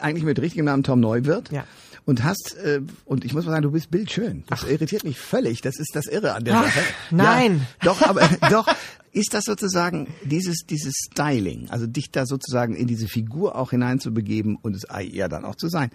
eigentlich 0.01 0.25
mit 0.25 0.41
richtigem 0.41 0.65
Namen 0.65 0.83
Tom 0.83 0.99
Neuwirth. 0.99 1.49
Ja. 1.49 1.63
Und 2.03 2.25
hast, 2.25 2.57
äh, 2.57 2.81
und 3.05 3.23
ich 3.23 3.33
muss 3.33 3.45
mal 3.45 3.51
sagen, 3.51 3.63
du 3.63 3.71
bist 3.71 3.89
bildschön. 3.89 4.43
Das 4.49 4.63
irritiert 4.63 5.05
mich 5.05 5.17
völlig. 5.17 5.61
Das 5.61 5.79
ist 5.79 5.95
das 5.95 6.07
Irre 6.07 6.33
an 6.33 6.43
der 6.43 6.57
Ach, 6.57 6.65
Sache. 6.65 6.81
nein. 7.11 7.65
Ja, 7.81 7.93
doch, 7.93 8.01
aber 8.01 8.27
doch, 8.49 8.67
ist 9.13 9.33
das 9.33 9.45
sozusagen 9.45 10.13
dieses, 10.25 10.65
dieses 10.69 10.93
Styling, 11.09 11.69
also 11.69 11.87
dich 11.87 12.11
da 12.11 12.25
sozusagen 12.25 12.75
in 12.75 12.87
diese 12.87 13.07
Figur 13.07 13.55
auch 13.55 13.71
hineinzubegeben 13.71 14.57
und 14.57 14.75
es 14.75 14.83
ja 15.09 15.29
dann 15.29 15.45
auch 15.45 15.55
zu 15.55 15.69
sein. 15.69 15.89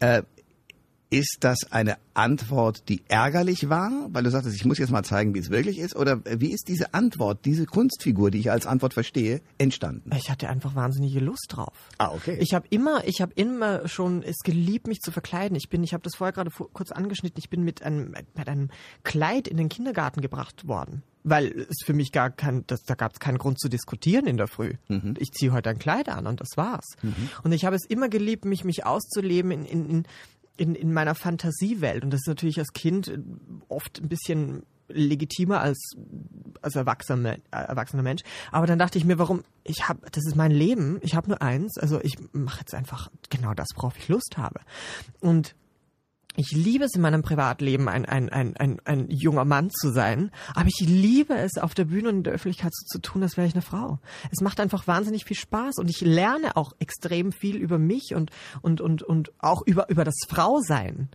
Äh, 0.00 0.22
ist 1.10 1.38
das 1.40 1.72
eine 1.72 1.96
Antwort, 2.14 2.88
die 2.88 3.02
ärgerlich 3.08 3.68
war, 3.68 3.90
weil 4.10 4.22
du 4.22 4.30
sagtest, 4.30 4.54
ich 4.54 4.64
muss 4.64 4.78
jetzt 4.78 4.90
mal 4.90 5.02
zeigen, 5.02 5.34
wie 5.34 5.40
es 5.40 5.50
wirklich 5.50 5.78
ist? 5.78 5.96
Oder 5.96 6.20
wie 6.24 6.52
ist 6.52 6.68
diese 6.68 6.94
Antwort, 6.94 7.44
diese 7.44 7.66
Kunstfigur, 7.66 8.30
die 8.30 8.38
ich 8.38 8.50
als 8.50 8.66
Antwort 8.66 8.94
verstehe, 8.94 9.40
entstanden? 9.58 10.10
Ich 10.16 10.30
hatte 10.30 10.48
einfach 10.48 10.76
wahnsinnige 10.76 11.18
Lust 11.18 11.46
drauf. 11.50 11.74
Ah, 11.98 12.12
okay. 12.12 12.38
Ich 12.40 12.54
habe 12.54 12.66
immer, 12.70 13.06
ich 13.06 13.20
habe 13.20 13.32
immer 13.34 13.88
schon 13.88 14.22
es 14.22 14.38
geliebt, 14.44 14.86
mich 14.86 15.00
zu 15.00 15.10
verkleiden. 15.10 15.56
Ich 15.56 15.68
bin, 15.68 15.82
ich 15.82 15.92
habe 15.92 16.02
das 16.04 16.14
vorher 16.14 16.32
gerade 16.32 16.52
vor, 16.52 16.70
kurz 16.72 16.92
angeschnitten. 16.92 17.40
Ich 17.40 17.50
bin 17.50 17.64
mit 17.64 17.82
einem 17.82 18.14
mit 18.36 18.48
einem 18.48 18.70
Kleid 19.02 19.48
in 19.48 19.56
den 19.56 19.68
Kindergarten 19.68 20.20
gebracht 20.20 20.68
worden, 20.68 21.02
weil 21.24 21.66
es 21.68 21.78
für 21.84 21.92
mich 21.92 22.12
gar 22.12 22.30
kein, 22.30 22.64
das, 22.68 22.82
da 22.84 22.94
gab 22.94 23.12
es 23.12 23.18
keinen 23.18 23.38
Grund 23.38 23.58
zu 23.58 23.68
diskutieren 23.68 24.26
in 24.26 24.36
der 24.36 24.46
Früh. 24.46 24.74
Ich 25.18 25.32
ziehe 25.32 25.52
heute 25.52 25.70
ein 25.70 25.78
Kleid 25.78 26.08
an 26.08 26.26
und 26.26 26.40
das 26.40 26.56
war's. 26.56 26.86
Und 27.42 27.52
ich 27.52 27.64
habe 27.64 27.74
es 27.74 27.84
immer 27.84 28.08
geliebt, 28.08 28.44
mich 28.44 28.64
mich 28.64 28.86
auszuleben 28.86 29.50
in, 29.50 29.64
in, 29.64 29.90
in 29.90 30.06
in, 30.60 30.74
in 30.74 30.92
meiner 30.92 31.14
Fantasiewelt. 31.14 32.04
Und 32.04 32.10
das 32.10 32.20
ist 32.20 32.28
natürlich 32.28 32.58
als 32.58 32.72
Kind 32.74 33.08
äh, 33.08 33.18
oft 33.68 34.00
ein 34.02 34.08
bisschen 34.08 34.64
legitimer 34.88 35.60
als 35.60 35.94
als 36.60 36.74
erwachsener, 36.76 37.36
äh, 37.36 37.38
erwachsener 37.50 38.02
Mensch. 38.02 38.22
Aber 38.52 38.66
dann 38.66 38.78
dachte 38.78 38.98
ich 38.98 39.04
mir, 39.04 39.18
warum? 39.18 39.42
Ich 39.64 39.88
habe, 39.88 40.00
das 40.12 40.26
ist 40.26 40.36
mein 40.36 40.50
Leben. 40.50 40.98
Ich 41.00 41.14
habe 41.14 41.28
nur 41.28 41.40
eins. 41.40 41.78
Also 41.78 42.00
ich 42.02 42.16
mache 42.32 42.60
jetzt 42.60 42.74
einfach 42.74 43.10
genau 43.30 43.54
das, 43.54 43.68
worauf 43.76 43.96
ich 43.96 44.08
Lust 44.08 44.36
habe. 44.36 44.60
Und 45.20 45.54
ich 46.36 46.52
liebe 46.52 46.84
es 46.84 46.94
in 46.94 47.02
meinem 47.02 47.22
Privatleben, 47.22 47.88
ein, 47.88 48.06
ein, 48.06 48.28
ein, 48.28 48.56
ein, 48.56 48.80
ein 48.84 49.10
junger 49.10 49.44
Mann 49.44 49.70
zu 49.70 49.90
sein, 49.90 50.30
aber 50.54 50.68
ich 50.68 50.86
liebe 50.86 51.34
es, 51.34 51.58
auf 51.58 51.74
der 51.74 51.86
Bühne 51.86 52.08
und 52.08 52.16
in 52.18 52.22
der 52.22 52.32
Öffentlichkeit 52.32 52.72
so 52.74 52.86
zu 52.86 52.98
tun, 53.00 53.22
als 53.22 53.36
wäre 53.36 53.46
ich 53.46 53.54
eine 53.54 53.62
Frau. 53.62 53.98
Es 54.30 54.40
macht 54.40 54.60
einfach 54.60 54.86
wahnsinnig 54.86 55.24
viel 55.24 55.36
Spaß 55.36 55.78
und 55.78 55.90
ich 55.90 56.00
lerne 56.00 56.56
auch 56.56 56.72
extrem 56.78 57.32
viel 57.32 57.56
über 57.56 57.78
mich 57.78 58.14
und, 58.14 58.30
und, 58.62 58.80
und, 58.80 59.02
und 59.02 59.32
auch 59.38 59.62
über, 59.66 59.90
über 59.90 60.04
das 60.04 60.16
Frausein. 60.28 61.08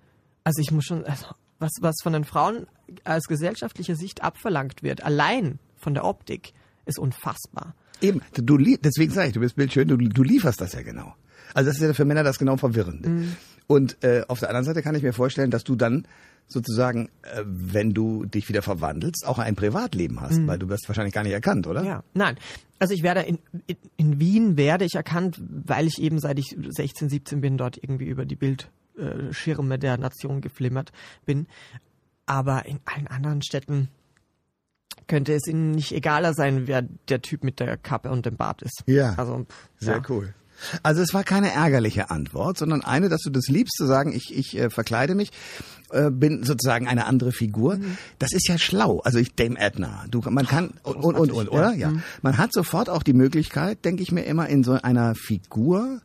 Also 0.43 0.61
ich 0.61 0.71
muss 0.71 0.85
schon, 0.85 1.05
also 1.05 1.27
was, 1.59 1.71
was 1.79 1.95
von 2.03 2.13
den 2.13 2.25
Frauen 2.25 2.67
aus 3.05 3.23
gesellschaftlicher 3.23 3.95
Sicht 3.95 4.21
abverlangt 4.21 4.83
wird, 4.83 5.03
allein 5.03 5.59
von 5.77 5.93
der 5.93 6.03
Optik, 6.03 6.53
ist 6.85 6.99
unfassbar. 6.99 7.73
Eben, 8.01 8.21
du, 8.33 8.57
deswegen 8.57 9.11
sage 9.11 9.29
ich, 9.29 9.33
du 9.33 9.39
bist 9.39 9.55
bildschön, 9.55 9.87
du, 9.87 9.97
du 9.97 10.23
lieferst 10.23 10.59
das 10.61 10.73
ja 10.73 10.81
genau. 10.81 11.15
Also 11.53 11.69
das 11.69 11.77
ist 11.77 11.83
ja 11.83 11.93
für 11.93 12.05
Männer 12.05 12.23
das 12.23 12.37
genau 12.37 12.57
Verwirrende. 12.57 13.09
Mhm. 13.09 13.35
Und 13.67 14.03
äh, 14.03 14.23
auf 14.27 14.39
der 14.39 14.49
anderen 14.49 14.65
Seite 14.65 14.81
kann 14.81 14.95
ich 14.95 15.03
mir 15.03 15.13
vorstellen, 15.13 15.51
dass 15.51 15.63
du 15.63 15.75
dann 15.75 16.07
sozusagen, 16.47 17.09
äh, 17.23 17.41
wenn 17.45 17.93
du 17.93 18.25
dich 18.25 18.47
wieder 18.49 18.61
verwandelst, 18.61 19.25
auch 19.25 19.39
ein 19.39 19.55
Privatleben 19.55 20.21
hast, 20.21 20.45
weil 20.45 20.59
du 20.59 20.69
wirst 20.69 20.87
wahrscheinlich 20.87 21.13
gar 21.13 21.23
nicht 21.23 21.33
erkannt, 21.33 21.65
oder? 21.67 21.81
Mhm. 21.81 21.87
Ja, 21.87 22.03
nein. 22.13 22.37
Also 22.77 22.93
ich 22.93 23.03
werde 23.03 23.21
in, 23.21 23.39
in, 23.67 23.77
in 23.97 24.19
Wien 24.19 24.57
werde 24.57 24.85
ich 24.85 24.95
erkannt, 24.95 25.41
weil 25.41 25.87
ich 25.87 25.99
eben 25.99 26.19
seit 26.19 26.37
ich 26.37 26.55
16, 26.69 27.09
17 27.09 27.41
bin, 27.41 27.57
dort 27.57 27.77
irgendwie 27.81 28.05
über 28.05 28.25
die 28.25 28.35
Bildschirme 28.35 29.79
der 29.79 29.97
Nation 29.97 30.41
geflimmert 30.41 30.91
bin. 31.25 31.47
Aber 32.25 32.65
in 32.65 32.79
allen 32.85 33.07
anderen 33.07 33.41
Städten 33.41 33.89
könnte 35.07 35.33
es 35.33 35.47
ihnen 35.47 35.71
nicht 35.71 35.91
egaler 35.93 36.33
sein, 36.33 36.67
wer 36.67 36.81
der 36.81 37.21
Typ 37.21 37.43
mit 37.43 37.59
der 37.59 37.77
Kappe 37.77 38.09
und 38.09 38.25
dem 38.25 38.35
Bart 38.35 38.61
ist. 38.61 38.83
Ja. 38.87 39.13
Also 39.15 39.45
pff, 39.45 39.69
Sehr 39.79 39.95
ja. 39.95 40.01
cool. 40.09 40.33
Also 40.83 41.01
es 41.01 41.13
war 41.13 41.23
keine 41.23 41.51
ärgerliche 41.51 42.09
Antwort, 42.09 42.57
sondern 42.57 42.83
eine, 42.83 43.09
dass 43.09 43.21
du 43.21 43.29
das 43.29 43.47
liebst, 43.47 43.75
zu 43.77 43.85
sagen, 43.85 44.13
ich, 44.13 44.35
ich 44.35 44.57
äh, 44.57 44.69
verkleide 44.69 45.15
mich, 45.15 45.31
äh, 45.91 46.09
bin 46.09 46.43
sozusagen 46.43 46.87
eine 46.87 47.05
andere 47.05 47.31
Figur. 47.31 47.77
Mhm. 47.77 47.97
Das 48.19 48.33
ist 48.33 48.47
ja 48.47 48.57
schlau. 48.57 48.99
Also 49.01 49.19
ich 49.19 49.35
Dame 49.35 49.59
Edna. 49.59 50.05
Du, 50.09 50.21
man 50.29 50.47
kann 50.47 50.73
und 50.83 50.97
und 50.97 51.15
und, 51.15 51.31
und 51.31 51.49
oder? 51.49 51.73
Ja. 51.73 51.91
Mhm. 51.91 52.03
Man 52.21 52.37
hat 52.37 52.53
sofort 52.53 52.89
auch 52.89 53.03
die 53.03 53.13
Möglichkeit, 53.13 53.85
denke 53.85 54.03
ich 54.03 54.11
mir 54.11 54.23
immer, 54.23 54.47
in 54.47 54.63
so 54.63 54.73
einer 54.73 55.15
Figur 55.15 56.01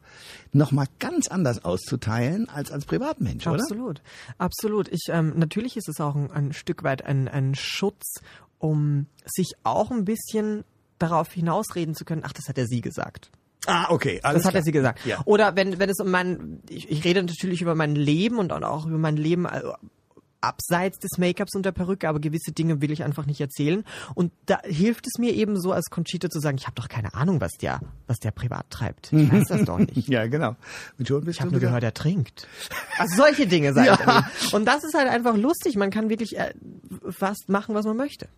noch 0.53 0.73
mal 0.73 0.87
ganz 0.99 1.29
anders 1.29 1.65
auszuteilen 1.65 2.49
als 2.49 2.73
als 2.73 2.85
Privatmensch, 2.85 3.47
oder? 3.47 3.63
Absolut, 3.63 4.03
absolut. 4.39 4.89
Ich 4.89 5.07
ähm, 5.09 5.35
natürlich 5.37 5.77
ist 5.77 5.89
es 5.89 6.01
auch 6.01 6.17
ein, 6.17 6.31
ein 6.33 6.53
Stück 6.53 6.83
weit 6.83 7.05
ein, 7.05 7.29
ein 7.29 7.55
Schutz, 7.55 8.21
um 8.59 9.07
sich 9.25 9.53
auch 9.63 9.91
ein 9.91 10.05
bisschen 10.05 10.65
darauf 10.99 11.33
hinausreden 11.33 11.95
zu 11.95 12.05
können. 12.05 12.23
Ach, 12.25 12.33
das 12.33 12.49
hat 12.49 12.59
er 12.59 12.67
sie 12.67 12.81
gesagt. 12.81 13.31
Ah, 13.67 13.91
okay. 13.91 14.21
Alles 14.23 14.43
das 14.43 14.47
hat 14.47 14.53
klar. 14.53 14.61
er 14.63 14.65
sie 14.65 14.73
gesagt. 14.73 15.05
Ja. 15.05 15.21
Oder 15.25 15.57
wenn, 15.57 15.79
wenn 15.79 15.91
es 15.91 16.01
um 16.01 16.11
mein, 16.11 16.61
ich, 16.69 16.91
ich 16.91 17.05
rede 17.05 17.23
natürlich 17.23 17.61
über 17.61 17.75
mein 17.75 17.95
Leben 17.95 18.39
und 18.39 18.53
auch 18.53 18.87
über 18.87 18.99
mein 18.99 19.17
Leben 19.17 19.47
also 19.47 19.75
abseits 20.41 20.99
des 20.99 21.19
Make-ups 21.19 21.55
und 21.55 21.65
der 21.65 21.73
Perücke, 21.73 22.09
aber 22.09 22.19
gewisse 22.19 22.53
Dinge 22.53 22.81
will 22.81 22.91
ich 22.91 23.05
einfach 23.05 23.27
nicht 23.27 23.41
erzählen. 23.41 23.85
Und 24.15 24.33
da 24.47 24.61
hilft 24.63 25.07
es 25.07 25.19
mir 25.19 25.35
eben 25.35 25.61
so 25.61 25.73
als 25.73 25.91
Conchita 25.91 26.31
zu 26.31 26.41
sagen, 26.41 26.57
ich 26.59 26.67
habe 26.67 26.75
doch 26.77 26.89
keine 26.89 27.15
Ahnung, 27.15 27.41
was 27.41 27.53
der, 27.61 27.81
was 28.07 28.19
der 28.19 28.31
privat 28.31 28.71
treibt. 28.71 29.13
Ich 29.13 29.31
weiß 29.31 29.49
das 29.49 29.65
doch 29.65 29.79
nicht. 29.79 29.97
ja, 30.09 30.27
genau. 30.27 30.57
ich 30.99 31.11
habe 31.41 31.51
nur 31.51 31.61
gehört, 31.61 31.83
er 31.83 31.95
trinkt. 31.95 32.49
Also 32.99 33.17
solche 33.17 33.47
Dinge 33.47 33.73
sein. 33.73 33.87
ja. 33.87 34.31
Und 34.53 34.65
das 34.65 34.85
ist 34.85 34.95
halt 34.95 35.09
einfach 35.09 35.37
lustig. 35.37 35.77
Man 35.77 35.91
kann 35.91 36.09
wirklich 36.09 36.39
äh, 36.39 36.55
fast 37.11 37.49
machen, 37.49 37.75
was 37.75 37.85
man 37.85 37.97
möchte. 37.97 38.29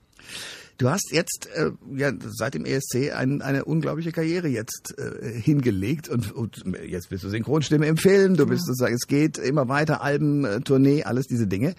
Du 0.82 0.90
hast 0.90 1.12
jetzt 1.12 1.48
äh, 1.54 1.70
ja 1.94 2.10
seit 2.18 2.54
dem 2.54 2.64
ESC 2.64 3.12
ein, 3.14 3.40
eine 3.40 3.64
unglaubliche 3.64 4.10
Karriere 4.10 4.48
jetzt 4.48 4.98
äh, 4.98 5.30
hingelegt 5.40 6.08
und, 6.08 6.32
und 6.32 6.64
jetzt 6.84 7.08
bist 7.08 7.22
du 7.22 7.28
Synchronstimme 7.28 7.86
im 7.86 7.96
Film, 7.96 8.36
du 8.36 8.46
bist 8.46 8.66
sozusagen, 8.66 8.92
es 8.92 9.06
geht 9.06 9.38
immer 9.38 9.68
weiter, 9.68 10.02
Alben, 10.02 10.44
äh, 10.44 10.58
Tournee, 10.58 11.04
alles 11.04 11.28
diese 11.28 11.46
Dinge. 11.46 11.76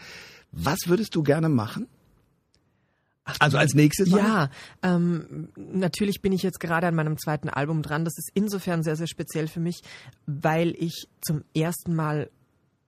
Was 0.53 0.87
würdest 0.87 1.15
du 1.15 1.21
gerne 1.21 1.49
machen? 1.49 1.87
Ach, 3.25 3.35
also 3.39 3.57
als 3.57 3.73
nächstes? 3.73 4.09
Ja, 4.09 4.49
ähm, 4.81 5.49
natürlich 5.57 6.21
bin 6.21 6.31
ich 6.31 6.41
jetzt 6.41 6.61
gerade 6.61 6.87
an 6.87 6.95
meinem 6.95 7.17
zweiten 7.17 7.49
Album 7.49 7.81
dran. 7.81 8.05
Das 8.05 8.17
ist 8.17 8.29
insofern 8.33 8.83
sehr, 8.83 8.95
sehr 8.95 9.07
speziell 9.07 9.49
für 9.49 9.59
mich, 9.59 9.81
weil 10.27 10.73
ich 10.77 11.09
zum 11.19 11.43
ersten 11.53 11.93
Mal 11.93 12.29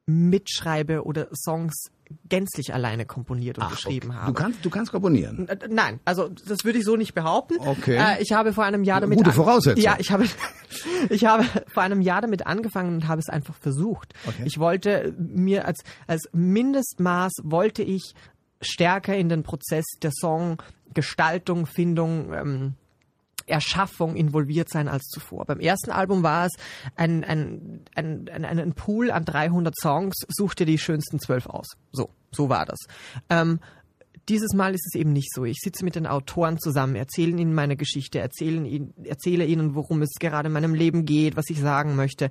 mitschreibe 0.05 1.03
oder 1.03 1.27
Songs 1.33 1.91
gänzlich 2.29 2.73
alleine 2.73 3.05
komponiert 3.05 3.57
und 3.57 3.65
Ach, 3.65 3.71
geschrieben 3.71 4.09
okay. 4.09 4.17
habe. 4.17 4.33
Du 4.33 4.33
kannst, 4.33 4.65
du 4.65 4.69
kannst 4.69 4.91
komponieren? 4.91 5.47
Nein, 5.69 5.99
also 6.05 6.29
das 6.29 6.63
würde 6.63 6.79
ich 6.79 6.85
so 6.85 6.95
nicht 6.95 7.13
behaupten. 7.13 7.55
Okay. 7.59 7.97
Äh, 7.97 8.21
ich 8.21 8.31
habe 8.31 8.53
vor 8.53 8.63
einem 8.63 8.83
Jahr 8.83 9.01
damit 9.01 9.17
gute 9.17 9.31
Voraussetzung. 9.31 9.83
Ja, 9.83 9.97
ich 9.99 10.11
habe 10.11 10.25
ich 11.09 11.25
habe 11.25 11.45
vor 11.67 11.83
einem 11.83 12.01
Jahr 12.01 12.21
damit 12.21 12.45
angefangen 12.45 12.95
und 12.95 13.07
habe 13.07 13.19
es 13.19 13.29
einfach 13.29 13.55
versucht. 13.55 14.13
Okay. 14.25 14.43
Ich 14.45 14.59
wollte 14.59 15.13
mir 15.17 15.65
als 15.65 15.83
als 16.07 16.29
Mindestmaß 16.33 17.33
wollte 17.43 17.83
ich 17.83 18.13
stärker 18.61 19.15
in 19.15 19.29
den 19.29 19.43
Prozess 19.43 19.85
der 20.01 20.11
Songgestaltung, 20.11 21.65
Findung 21.65 22.33
ähm, 22.33 22.73
Erschaffung 23.47 24.15
involviert 24.15 24.69
sein 24.69 24.87
als 24.87 25.03
zuvor. 25.05 25.45
Beim 25.45 25.59
ersten 25.59 25.91
Album 25.91 26.23
war 26.23 26.45
es 26.45 26.53
ein, 26.95 27.23
ein, 27.23 27.81
ein, 27.95 28.29
ein, 28.29 28.45
ein 28.45 28.73
Pool 28.73 29.11
an 29.11 29.25
300 29.25 29.75
Songs, 29.79 30.15
such 30.29 30.55
dir 30.55 30.65
die 30.65 30.77
schönsten 30.77 31.19
zwölf 31.19 31.47
aus. 31.47 31.67
So, 31.91 32.09
so 32.31 32.49
war 32.49 32.65
das. 32.65 32.79
Ähm, 33.29 33.59
dieses 34.29 34.53
Mal 34.53 34.73
ist 34.73 34.87
es 34.87 34.99
eben 34.99 35.13
nicht 35.13 35.31
so. 35.33 35.45
Ich 35.45 35.59
sitze 35.61 35.85
mit 35.85 35.95
den 35.95 36.07
Autoren 36.07 36.57
zusammen, 36.59 36.95
erzähle 36.95 37.39
ihnen 37.39 37.53
meine 37.53 37.75
Geschichte, 37.75 38.19
erzähle 38.19 38.67
ihnen, 38.67 38.93
erzähle 39.03 39.45
ihnen, 39.45 39.75
worum 39.75 40.01
es 40.01 40.13
gerade 40.19 40.47
in 40.47 40.53
meinem 40.53 40.73
Leben 40.73 41.05
geht, 41.05 41.35
was 41.35 41.49
ich 41.49 41.59
sagen 41.59 41.95
möchte. 41.95 42.29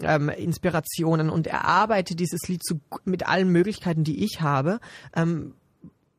Ähm, 0.00 0.28
Inspirationen 0.28 1.30
und 1.30 1.46
erarbeite 1.46 2.14
dieses 2.14 2.48
Lied 2.48 2.64
zu, 2.64 2.80
mit 3.04 3.26
allen 3.28 3.48
Möglichkeiten, 3.48 4.04
die 4.04 4.24
ich 4.24 4.40
habe, 4.40 4.80
ähm, 5.14 5.54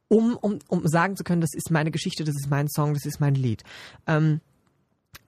um, 0.08 0.38
um, 0.38 0.60
um 0.68 0.88
sagen 0.88 1.16
zu 1.16 1.24
können, 1.24 1.42
das 1.42 1.54
ist 1.54 1.72
meine 1.72 1.92
Geschichte, 1.92 2.24
das 2.24 2.36
ist 2.36 2.50
mein 2.50 2.68
Song, 2.70 2.94
das 2.94 3.06
ist 3.06 3.20
mein 3.20 3.36
Lied. 3.36 3.64
Ähm, 4.08 4.42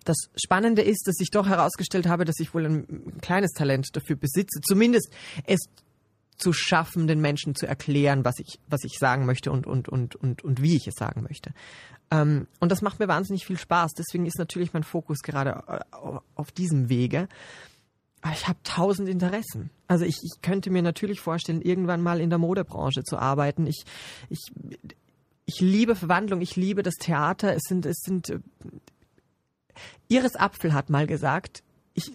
das 0.04 0.30
Spannende 0.36 0.82
ist, 0.82 1.08
dass 1.08 1.20
ich 1.20 1.32
doch 1.32 1.48
herausgestellt 1.48 2.08
habe, 2.08 2.26
dass 2.26 2.40
ich 2.40 2.54
wohl 2.54 2.66
ein, 2.66 2.88
ein 2.90 3.22
kleines 3.22 3.52
Talent 3.52 3.90
dafür 3.94 4.16
besitze, 4.16 4.62
zumindest 4.62 5.12
es 5.46 5.60
zu 6.38 6.54
schaffen, 6.54 7.08
den 7.08 7.20
Menschen 7.20 7.56
zu 7.56 7.66
erklären, 7.68 8.24
was 8.24 8.36
ich, 8.40 8.60
was 8.68 8.84
ich 8.84 8.98
sagen 9.00 9.26
möchte 9.26 9.52
und, 9.52 9.66
und, 9.66 9.90
und, 9.90 10.16
und, 10.16 10.44
und 10.44 10.62
wie 10.62 10.76
ich 10.76 10.88
es 10.88 10.96
sagen 10.96 11.24
möchte. 11.24 11.52
Ähm, 12.12 12.48
und 12.60 12.72
das 12.72 12.82
macht 12.82 13.00
mir 13.00 13.08
wahnsinnig 13.08 13.46
viel 13.46 13.58
Spaß. 13.58 13.94
Deswegen 13.94 14.26
ist 14.26 14.38
natürlich 14.38 14.72
mein 14.74 14.84
Fokus 14.84 15.20
gerade 15.20 15.64
äh, 15.68 15.80
auf 16.36 16.52
diesem 16.52 16.90
Wege. 16.90 17.28
Aber 18.22 18.34
ich 18.34 18.48
habe 18.48 18.60
tausend 18.64 19.08
Interessen. 19.08 19.70
Also 19.88 20.06
ich, 20.06 20.18
ich 20.24 20.42
könnte 20.42 20.70
mir 20.70 20.82
natürlich 20.82 21.20
vorstellen, 21.20 21.62
irgendwann 21.62 22.02
mal 22.02 22.20
in 22.20 22.30
der 22.30 22.40
Modebranche 22.40 23.04
zu 23.04 23.18
arbeiten. 23.18 23.68
Ich, 23.68 23.84
ich, 24.30 24.40
ich 25.46 25.62
liebe 25.62 25.96
Verwandlung, 25.96 26.42
ich 26.42 26.56
liebe 26.56 26.84
das 26.84 26.96
Theater. 26.96 27.56
Es 27.56 27.64
sind, 27.68 27.86
es 27.86 27.98
sind. 28.02 28.30
Äh, 28.30 28.40
Iris 30.10 30.36
Apfel 30.36 30.74
hat 30.74 30.90
mal 30.90 31.06
gesagt, 31.06 31.64
ich, 31.94 32.12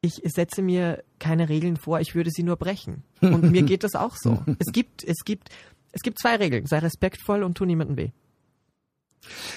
ich 0.00 0.20
setze 0.24 0.62
mir 0.62 1.04
keine 1.18 1.48
Regeln 1.48 1.76
vor, 1.76 2.00
ich 2.00 2.14
würde 2.14 2.30
sie 2.30 2.42
nur 2.42 2.56
brechen. 2.56 3.04
Und 3.20 3.50
mir 3.50 3.62
geht 3.62 3.84
das 3.84 3.94
auch 3.94 4.16
so. 4.16 4.42
Es 4.58 4.72
gibt, 4.72 5.04
es 5.04 5.24
gibt, 5.24 5.50
es 5.92 6.02
gibt 6.02 6.18
zwei 6.18 6.36
Regeln. 6.36 6.66
Sei 6.66 6.78
respektvoll 6.78 7.42
und 7.42 7.56
tu 7.56 7.64
niemandem 7.64 7.96
weh. 7.96 8.10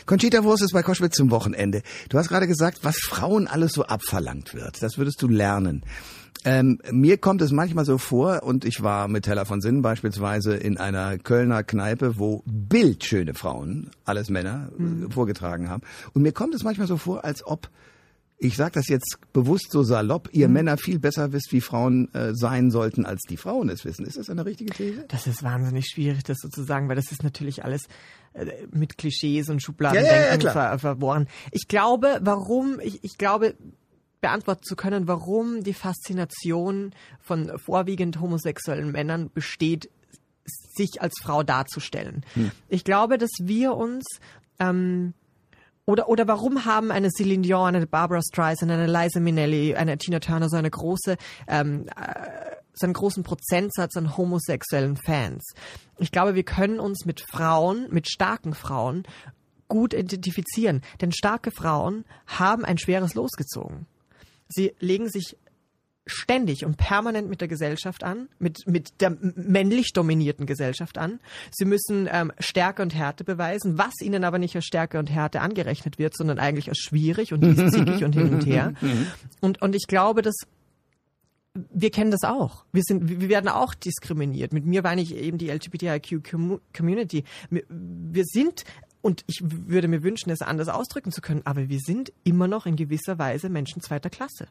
Conchita 0.06 0.44
Wurst 0.44 0.64
ist 0.64 0.74
bei 0.74 0.84
Koschwitz 0.84 1.16
zum 1.16 1.32
Wochenende. 1.32 1.82
Du 2.10 2.18
hast 2.18 2.30
gerade 2.30 2.48
gesagt, 2.48 2.80
was 2.84 2.98
Frauen 2.98 3.48
alles 3.48 3.74
so 3.74 3.86
abverlangt 3.86 4.54
wird. 4.54 4.82
Das 4.82 4.98
würdest 4.98 5.22
du 5.22 5.28
lernen. 5.28 5.84
Ähm, 6.44 6.80
mir 6.92 7.18
kommt 7.18 7.42
es 7.42 7.52
manchmal 7.52 7.86
so 7.86 7.98
vor, 7.98 8.44
und 8.44 8.66
ich 8.66 8.84
war 8.84 9.08
mit 9.08 9.26
Teller 9.26 9.46
von 9.46 9.62
Sinn 9.62 9.82
beispielsweise 9.82 10.56
in 10.56 10.78
einer 10.78 11.18
Kölner 11.18 11.64
Kneipe, 11.64 12.20
wo 12.20 12.44
bildschöne 12.46 13.34
Frauen, 13.34 13.90
alles 14.06 14.30
Männer, 14.30 14.70
mhm. 14.78 15.10
vorgetragen 15.10 15.70
haben. 15.70 15.82
Und 16.14 16.22
mir 16.22 16.34
kommt 16.34 16.54
es 16.54 16.64
manchmal 16.64 16.88
so 16.88 16.98
vor, 16.98 17.26
als 17.26 17.46
ob 17.46 17.70
ich 18.38 18.58
sage 18.58 18.72
das 18.74 18.88
jetzt 18.88 19.18
bewusst 19.34 19.72
so 19.72 19.84
salopp, 19.84 20.30
ihr 20.34 20.48
mhm. 20.48 20.54
Männer 20.54 20.78
viel 20.78 21.00
besser 21.00 21.32
wisst, 21.32 21.52
wie 21.52 21.62
Frauen 21.62 22.14
äh, 22.14 22.34
sein 22.34 22.70
sollten, 22.70 23.06
als 23.06 23.22
die 23.30 23.38
Frauen 23.38 23.70
es 23.70 23.86
wissen. 23.86 24.06
Ist 24.06 24.18
das 24.18 24.30
eine 24.30 24.46
richtige 24.46 24.74
These? 24.74 25.06
Das 25.08 25.26
ist 25.28 25.44
wahnsinnig 25.44 25.88
schwierig, 25.88 26.24
das 26.24 26.38
so 26.42 26.50
zu 26.50 26.64
sagen, 26.64 26.90
weil 26.90 26.96
das 26.96 27.12
ist 27.12 27.24
natürlich 27.24 27.64
alles 27.64 27.84
äh, 28.34 28.46
mit 28.72 28.98
Klischees 28.98 29.50
und 29.50 29.62
Schubladendenken 29.62 30.42
ja, 30.42 30.48
ja, 30.48 30.52
ver 30.52 30.80
verworren. 30.80 31.28
Ich 31.52 31.68
glaube, 31.68 32.20
warum, 32.22 32.80
ich, 32.82 33.04
ich 33.04 33.18
glaube, 33.18 33.56
beantworten 34.20 34.64
zu 34.64 34.76
können, 34.76 35.08
warum 35.08 35.64
die 35.64 35.74
Faszination 35.74 36.94
von 37.22 37.58
vorwiegend 37.58 38.20
homosexuellen 38.20 38.92
Männern 38.92 39.30
besteht, 39.34 39.90
sich 40.76 41.02
als 41.02 41.14
Frau 41.22 41.44
darzustellen. 41.44 42.26
Hm. 42.34 42.52
Ich 42.68 42.84
glaube, 42.84 43.18
dass 43.18 43.32
wir 43.42 43.76
uns 43.76 44.04
ähm, 44.60 45.14
oder, 45.86 46.10
oder 46.10 46.28
warum 46.28 46.66
haben 46.66 46.92
eine 46.92 47.12
Celine 47.12 47.44
Dion, 47.44 47.76
eine 47.76 47.88
Barbara 47.88 48.22
Streisand, 48.22 48.72
eine 48.72 48.88
Liza 48.88 49.20
Minnelli, 49.20 49.76
eine 49.76 49.98
Tina 49.98 50.20
Turner 50.20 50.50
so 50.50 50.58
eine 50.58 50.72
große, 50.72 51.18
ähm, 51.48 51.86
äh, 51.96 52.56
so 52.74 52.88
einen 52.88 52.94
großen 52.94 53.24
Prozentsatz 53.24 53.96
an 53.96 54.18
homosexuellen 54.18 54.98
Fans? 54.98 55.54
Ich 56.00 56.12
glaube, 56.12 56.36
wir 56.36 56.44
können 56.44 56.80
uns 56.80 57.06
mit 57.06 57.22
Frauen, 57.22 57.88
mit 57.92 58.10
starken 58.10 58.56
Frauen 58.56 59.04
gut 59.68 59.94
identifizieren. 59.94 60.82
Denn 61.02 61.12
starke 61.12 61.52
Frauen 61.52 62.06
haben 62.26 62.66
ein 62.66 62.78
schweres 62.78 63.14
Los 63.14 63.32
gezogen. 63.32 63.86
Sie 64.48 64.76
legen 64.80 65.10
sich 65.10 65.38
ständig 66.06 66.66
und 66.66 66.78
permanent 66.78 67.30
mit 67.30 67.42
der 67.42 67.48
Gesellschaft 67.48 68.04
an, 68.04 68.30
mit, 68.38 68.68
mit 68.68 69.02
der 69.02 69.18
männlich 69.20 69.92
dominierten 69.94 70.46
Gesellschaft 70.46 70.98
an. 70.98 71.20
Sie 71.52 71.66
müssen 71.66 72.08
ähm, 72.12 72.32
Stärke 72.40 72.82
und 72.82 72.94
Härte 72.94 73.24
beweisen, 73.24 73.78
was 73.78 73.94
ihnen 74.02 74.24
aber 74.24 74.38
nicht 74.38 74.56
als 74.56 74.66
Stärke 74.66 75.00
und 75.00 75.10
Härte 75.10 75.42
angerechnet 75.42 75.98
wird, 75.98 76.16
sondern 76.16 76.40
eigentlich 76.40 76.70
als 76.70 76.78
schwierig 76.78 77.34
und 77.34 77.44
zickig 77.72 78.04
und 78.04 78.14
hin 78.14 78.34
und 78.34 78.46
her. 78.46 78.74
Und, 79.42 79.62
und 79.62 79.76
ich 79.76 79.88
glaube, 79.88 80.22
dass 80.22 80.36
wir 81.56 81.90
kennen 81.90 82.12
das 82.12 82.24
auch. 82.24 82.66
Wir 82.74 82.84
sind, 82.84 83.08
wir 83.22 83.30
werden 83.30 83.48
auch 83.48 83.74
diskriminiert. 83.74 84.52
Mit 84.52 84.66
mir 84.66 84.82
meine 84.82 85.02
ich 85.02 85.16
eben 85.16 85.38
die 85.38 85.50
LGBTIQ-Community. 85.50 87.24
Wir 87.50 88.24
sind 88.26 88.66
und 89.02 89.24
ich 89.28 89.42
würde 89.42 89.88
mir 89.88 90.04
wünschen, 90.04 90.32
es 90.32 90.42
anders 90.42 90.68
ausdrücken 90.68 91.12
zu 91.12 91.22
können, 91.22 91.42
aber 91.46 91.70
wir 91.70 91.80
sind 91.80 92.12
immer 92.24 92.48
noch 92.48 92.66
in 92.66 92.76
gewisser 92.76 93.20
Weise 93.20 93.50
Menschen 93.50 93.82
zweiter 93.82 94.10
Klasse. 94.10 94.48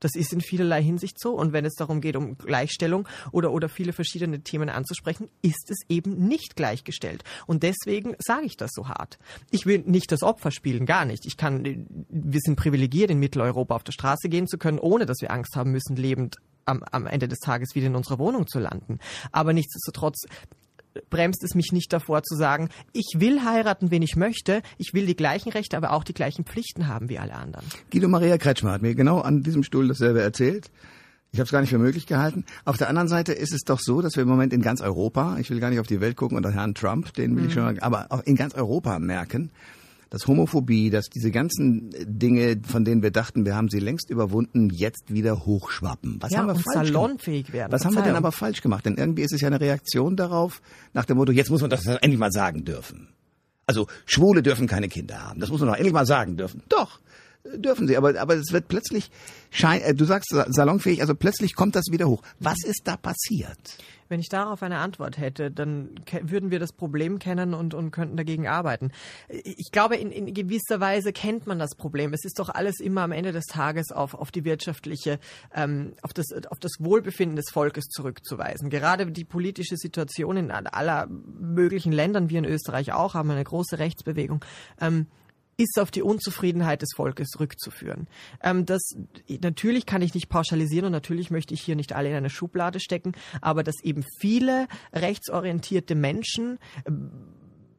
Das 0.00 0.14
ist 0.14 0.32
in 0.32 0.40
vielerlei 0.40 0.82
Hinsicht 0.82 1.18
so. 1.18 1.32
Und 1.32 1.52
wenn 1.52 1.64
es 1.64 1.74
darum 1.74 2.00
geht, 2.00 2.16
um 2.16 2.36
Gleichstellung 2.36 3.08
oder, 3.32 3.52
oder 3.52 3.68
viele 3.68 3.92
verschiedene 3.92 4.40
Themen 4.40 4.68
anzusprechen, 4.68 5.28
ist 5.42 5.70
es 5.70 5.78
eben 5.88 6.26
nicht 6.26 6.56
gleichgestellt. 6.56 7.24
Und 7.46 7.62
deswegen 7.62 8.14
sage 8.18 8.46
ich 8.46 8.56
das 8.56 8.70
so 8.74 8.88
hart. 8.88 9.18
Ich 9.50 9.66
will 9.66 9.82
nicht 9.86 10.12
das 10.12 10.22
Opfer 10.22 10.50
spielen, 10.50 10.86
gar 10.86 11.04
nicht. 11.04 11.26
Ich 11.26 11.36
kann, 11.36 11.86
wir 12.08 12.40
sind 12.40 12.56
privilegiert, 12.56 13.10
in 13.10 13.18
Mitteleuropa 13.18 13.76
auf 13.76 13.84
der 13.84 13.92
Straße 13.92 14.28
gehen 14.28 14.46
zu 14.46 14.58
können, 14.58 14.78
ohne 14.78 15.06
dass 15.06 15.20
wir 15.20 15.30
Angst 15.30 15.56
haben 15.56 15.70
müssen, 15.70 15.96
lebend 15.96 16.36
am, 16.66 16.82
am 16.90 17.06
Ende 17.06 17.28
des 17.28 17.38
Tages 17.38 17.74
wieder 17.74 17.86
in 17.86 17.96
unserer 17.96 18.18
Wohnung 18.18 18.46
zu 18.46 18.58
landen. 18.58 18.98
Aber 19.32 19.52
nichtsdestotrotz 19.52 20.26
bremst 21.10 21.42
es 21.44 21.54
mich 21.54 21.72
nicht 21.72 21.92
davor 21.92 22.22
zu 22.22 22.36
sagen, 22.36 22.68
ich 22.92 23.16
will 23.18 23.44
heiraten, 23.44 23.90
wen 23.90 24.02
ich 24.02 24.16
möchte, 24.16 24.62
ich 24.78 24.94
will 24.94 25.06
die 25.06 25.16
gleichen 25.16 25.50
Rechte, 25.50 25.76
aber 25.76 25.92
auch 25.92 26.04
die 26.04 26.14
gleichen 26.14 26.44
Pflichten 26.44 26.88
haben 26.88 27.08
wie 27.08 27.18
alle 27.18 27.34
anderen. 27.34 27.64
Guido 27.90 28.08
Maria 28.08 28.38
Kretschmer 28.38 28.72
hat 28.72 28.82
mir 28.82 28.94
genau 28.94 29.20
an 29.20 29.42
diesem 29.42 29.62
Stuhl 29.62 29.88
dasselbe 29.88 30.22
erzählt. 30.22 30.70
Ich 31.32 31.40
habe 31.40 31.46
es 31.46 31.50
gar 31.50 31.60
nicht 31.60 31.70
für 31.70 31.78
möglich 31.78 32.06
gehalten. 32.06 32.44
Auf 32.64 32.76
der 32.76 32.88
anderen 32.88 33.08
Seite 33.08 33.32
ist 33.32 33.52
es 33.52 33.62
doch 33.62 33.80
so, 33.80 34.00
dass 34.00 34.14
wir 34.14 34.22
im 34.22 34.28
Moment 34.28 34.52
in 34.52 34.62
ganz 34.62 34.80
Europa, 34.80 35.36
ich 35.40 35.50
will 35.50 35.58
gar 35.58 35.68
nicht 35.68 35.80
auf 35.80 35.86
die 35.88 36.00
Welt 36.00 36.16
gucken 36.16 36.36
unter 36.36 36.52
Herrn 36.52 36.74
Trump, 36.74 37.12
den 37.14 37.34
will 37.34 37.42
mhm. 37.42 37.48
ich 37.48 37.54
schon, 37.54 37.78
aber 37.80 38.06
auch 38.10 38.22
in 38.22 38.36
ganz 38.36 38.54
Europa 38.54 39.00
merken, 39.00 39.50
dass 40.14 40.28
Homophobie, 40.28 40.90
dass 40.90 41.10
diese 41.10 41.32
ganzen 41.32 41.90
Dinge, 42.06 42.60
von 42.64 42.84
denen 42.84 43.02
wir 43.02 43.10
dachten, 43.10 43.44
wir 43.44 43.56
haben 43.56 43.68
sie 43.68 43.80
längst 43.80 44.10
überwunden, 44.10 44.70
jetzt 44.70 45.12
wieder 45.12 45.44
hochschwappen. 45.44 46.18
Was 46.20 46.30
ja, 46.30 46.38
haben 46.38 46.46
wir 46.46 46.54
falsch 46.54 46.92
salonfähig 46.92 47.52
werden. 47.52 47.72
Was 47.72 47.84
haben 47.84 47.96
wir 47.96 48.02
denn 48.02 48.14
aber 48.14 48.30
falsch 48.30 48.62
gemacht? 48.62 48.86
Denn 48.86 48.94
irgendwie 48.94 49.22
ist 49.22 49.32
es 49.32 49.40
ja 49.40 49.48
eine 49.48 49.60
Reaktion 49.60 50.14
darauf, 50.14 50.62
nach 50.92 51.04
dem 51.04 51.16
Motto, 51.16 51.32
jetzt 51.32 51.50
muss 51.50 51.62
man 51.62 51.70
das 51.70 51.84
endlich 51.84 52.16
mal 52.16 52.30
sagen 52.30 52.64
dürfen. 52.64 53.08
Also 53.66 53.88
Schwule 54.06 54.44
dürfen 54.44 54.68
keine 54.68 54.88
Kinder 54.88 55.20
haben. 55.20 55.40
Das 55.40 55.50
muss 55.50 55.58
man 55.58 55.70
doch 55.70 55.76
endlich 55.76 55.92
mal 55.92 56.06
sagen 56.06 56.36
dürfen. 56.36 56.62
Doch, 56.68 57.00
dürfen 57.52 57.88
sie. 57.88 57.96
Aber, 57.96 58.16
aber 58.20 58.36
es 58.36 58.52
wird 58.52 58.68
plötzlich, 58.68 59.10
schein, 59.50 59.80
äh, 59.80 59.94
du 59.96 60.04
sagst 60.04 60.30
salonfähig, 60.30 61.00
also 61.00 61.16
plötzlich 61.16 61.56
kommt 61.56 61.74
das 61.74 61.86
wieder 61.90 62.06
hoch. 62.06 62.22
Was 62.38 62.58
ist 62.64 62.82
da 62.84 62.96
passiert? 62.96 63.58
Wenn 64.08 64.20
ich 64.20 64.28
darauf 64.28 64.62
eine 64.62 64.78
Antwort 64.78 65.18
hätte, 65.18 65.50
dann 65.50 65.90
würden 66.22 66.50
wir 66.50 66.58
das 66.58 66.72
Problem 66.72 67.18
kennen 67.18 67.54
und, 67.54 67.74
und 67.74 67.90
könnten 67.90 68.16
dagegen 68.16 68.46
arbeiten. 68.46 68.92
Ich 69.28 69.70
glaube, 69.72 69.96
in, 69.96 70.10
in 70.10 70.32
gewisser 70.34 70.80
Weise 70.80 71.12
kennt 71.12 71.46
man 71.46 71.58
das 71.58 71.74
Problem. 71.74 72.12
Es 72.12 72.24
ist 72.24 72.38
doch 72.38 72.48
alles 72.48 72.80
immer 72.80 73.02
am 73.02 73.12
Ende 73.12 73.32
des 73.32 73.46
Tages 73.46 73.92
auf, 73.92 74.14
auf 74.14 74.30
die 74.30 74.44
wirtschaftliche, 74.44 75.18
ähm, 75.54 75.94
auf, 76.02 76.12
das, 76.12 76.26
auf 76.50 76.58
das 76.58 76.72
Wohlbefinden 76.78 77.36
des 77.36 77.50
Volkes 77.50 77.86
zurückzuweisen. 77.86 78.70
Gerade 78.70 79.10
die 79.10 79.24
politische 79.24 79.76
Situation 79.76 80.36
in 80.36 80.50
aller 80.50 81.06
möglichen 81.08 81.92
Ländern, 81.92 82.30
wie 82.30 82.36
in 82.36 82.44
Österreich 82.44 82.92
auch, 82.92 83.14
haben 83.14 83.30
eine 83.30 83.44
große 83.44 83.78
Rechtsbewegung. 83.78 84.44
Ähm, 84.80 85.06
ist 85.56 85.78
auf 85.78 85.90
die 85.90 86.02
Unzufriedenheit 86.02 86.82
des 86.82 86.90
Volkes 86.94 87.38
rückzuführen. 87.38 88.08
Ähm, 88.42 88.66
das 88.66 88.82
natürlich 89.28 89.86
kann 89.86 90.02
ich 90.02 90.14
nicht 90.14 90.28
pauschalisieren 90.28 90.86
und 90.86 90.92
natürlich 90.92 91.30
möchte 91.30 91.54
ich 91.54 91.60
hier 91.60 91.76
nicht 91.76 91.92
alle 91.92 92.10
in 92.10 92.14
eine 92.14 92.30
Schublade 92.30 92.80
stecken, 92.80 93.12
aber 93.40 93.62
dass 93.62 93.82
eben 93.82 94.04
viele 94.18 94.66
rechtsorientierte 94.92 95.94
Menschen 95.94 96.58
ähm, 96.86 97.10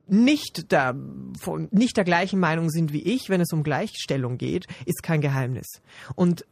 nicht 0.07 0.71
der, 0.71 0.95
von, 1.39 1.67
nicht 1.71 1.97
der 1.97 2.03
gleichen 2.03 2.39
Meinung 2.39 2.69
sind 2.69 2.93
wie 2.93 3.01
ich, 3.01 3.29
wenn 3.29 3.41
es 3.41 3.51
um 3.51 3.63
Gleichstellung 3.63 4.37
geht, 4.37 4.67
ist 4.85 5.01
kein 5.01 5.21
Geheimnis. 5.21 5.81
Und 6.13 6.45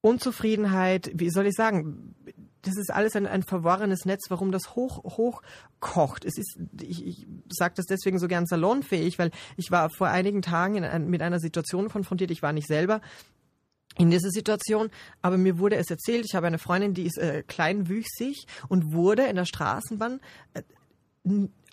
Unzufriedenheit, 0.00 1.10
wie 1.14 1.30
soll 1.30 1.46
ich 1.46 1.54
sagen, 1.54 2.14
das 2.62 2.76
ist 2.76 2.92
alles 2.92 3.16
ein, 3.16 3.26
ein 3.26 3.42
verworrenes 3.42 4.04
Netz, 4.04 4.26
warum 4.28 4.52
das 4.52 4.74
hoch, 4.74 5.02
hochkocht. 5.04 6.24
Es 6.24 6.36
ist, 6.36 6.58
ich, 6.82 7.06
ich 7.06 7.26
sage 7.48 7.74
das 7.76 7.86
deswegen 7.86 8.18
so 8.18 8.28
gern 8.28 8.46
salonfähig, 8.46 9.18
weil 9.18 9.30
ich 9.56 9.70
war 9.70 9.90
vor 9.90 10.08
einigen 10.08 10.42
Tagen 10.42 10.84
ein, 10.84 11.08
mit 11.08 11.22
einer 11.22 11.40
Situation 11.40 11.88
konfrontiert. 11.88 12.30
Ich 12.30 12.42
war 12.42 12.52
nicht 12.52 12.66
selber 12.66 13.00
in 13.96 14.10
dieser 14.10 14.30
Situation, 14.30 14.90
aber 15.20 15.36
mir 15.36 15.58
wurde 15.58 15.76
es 15.76 15.90
erzählt, 15.90 16.24
ich 16.24 16.34
habe 16.34 16.46
eine 16.46 16.58
Freundin, 16.58 16.94
die 16.94 17.06
ist 17.06 17.18
äh, 17.18 17.42
kleinwüchsig 17.46 18.46
und 18.68 18.92
wurde 18.92 19.24
in 19.24 19.36
der 19.36 19.46
Straßenbahn 19.46 20.20
äh, 20.54 20.62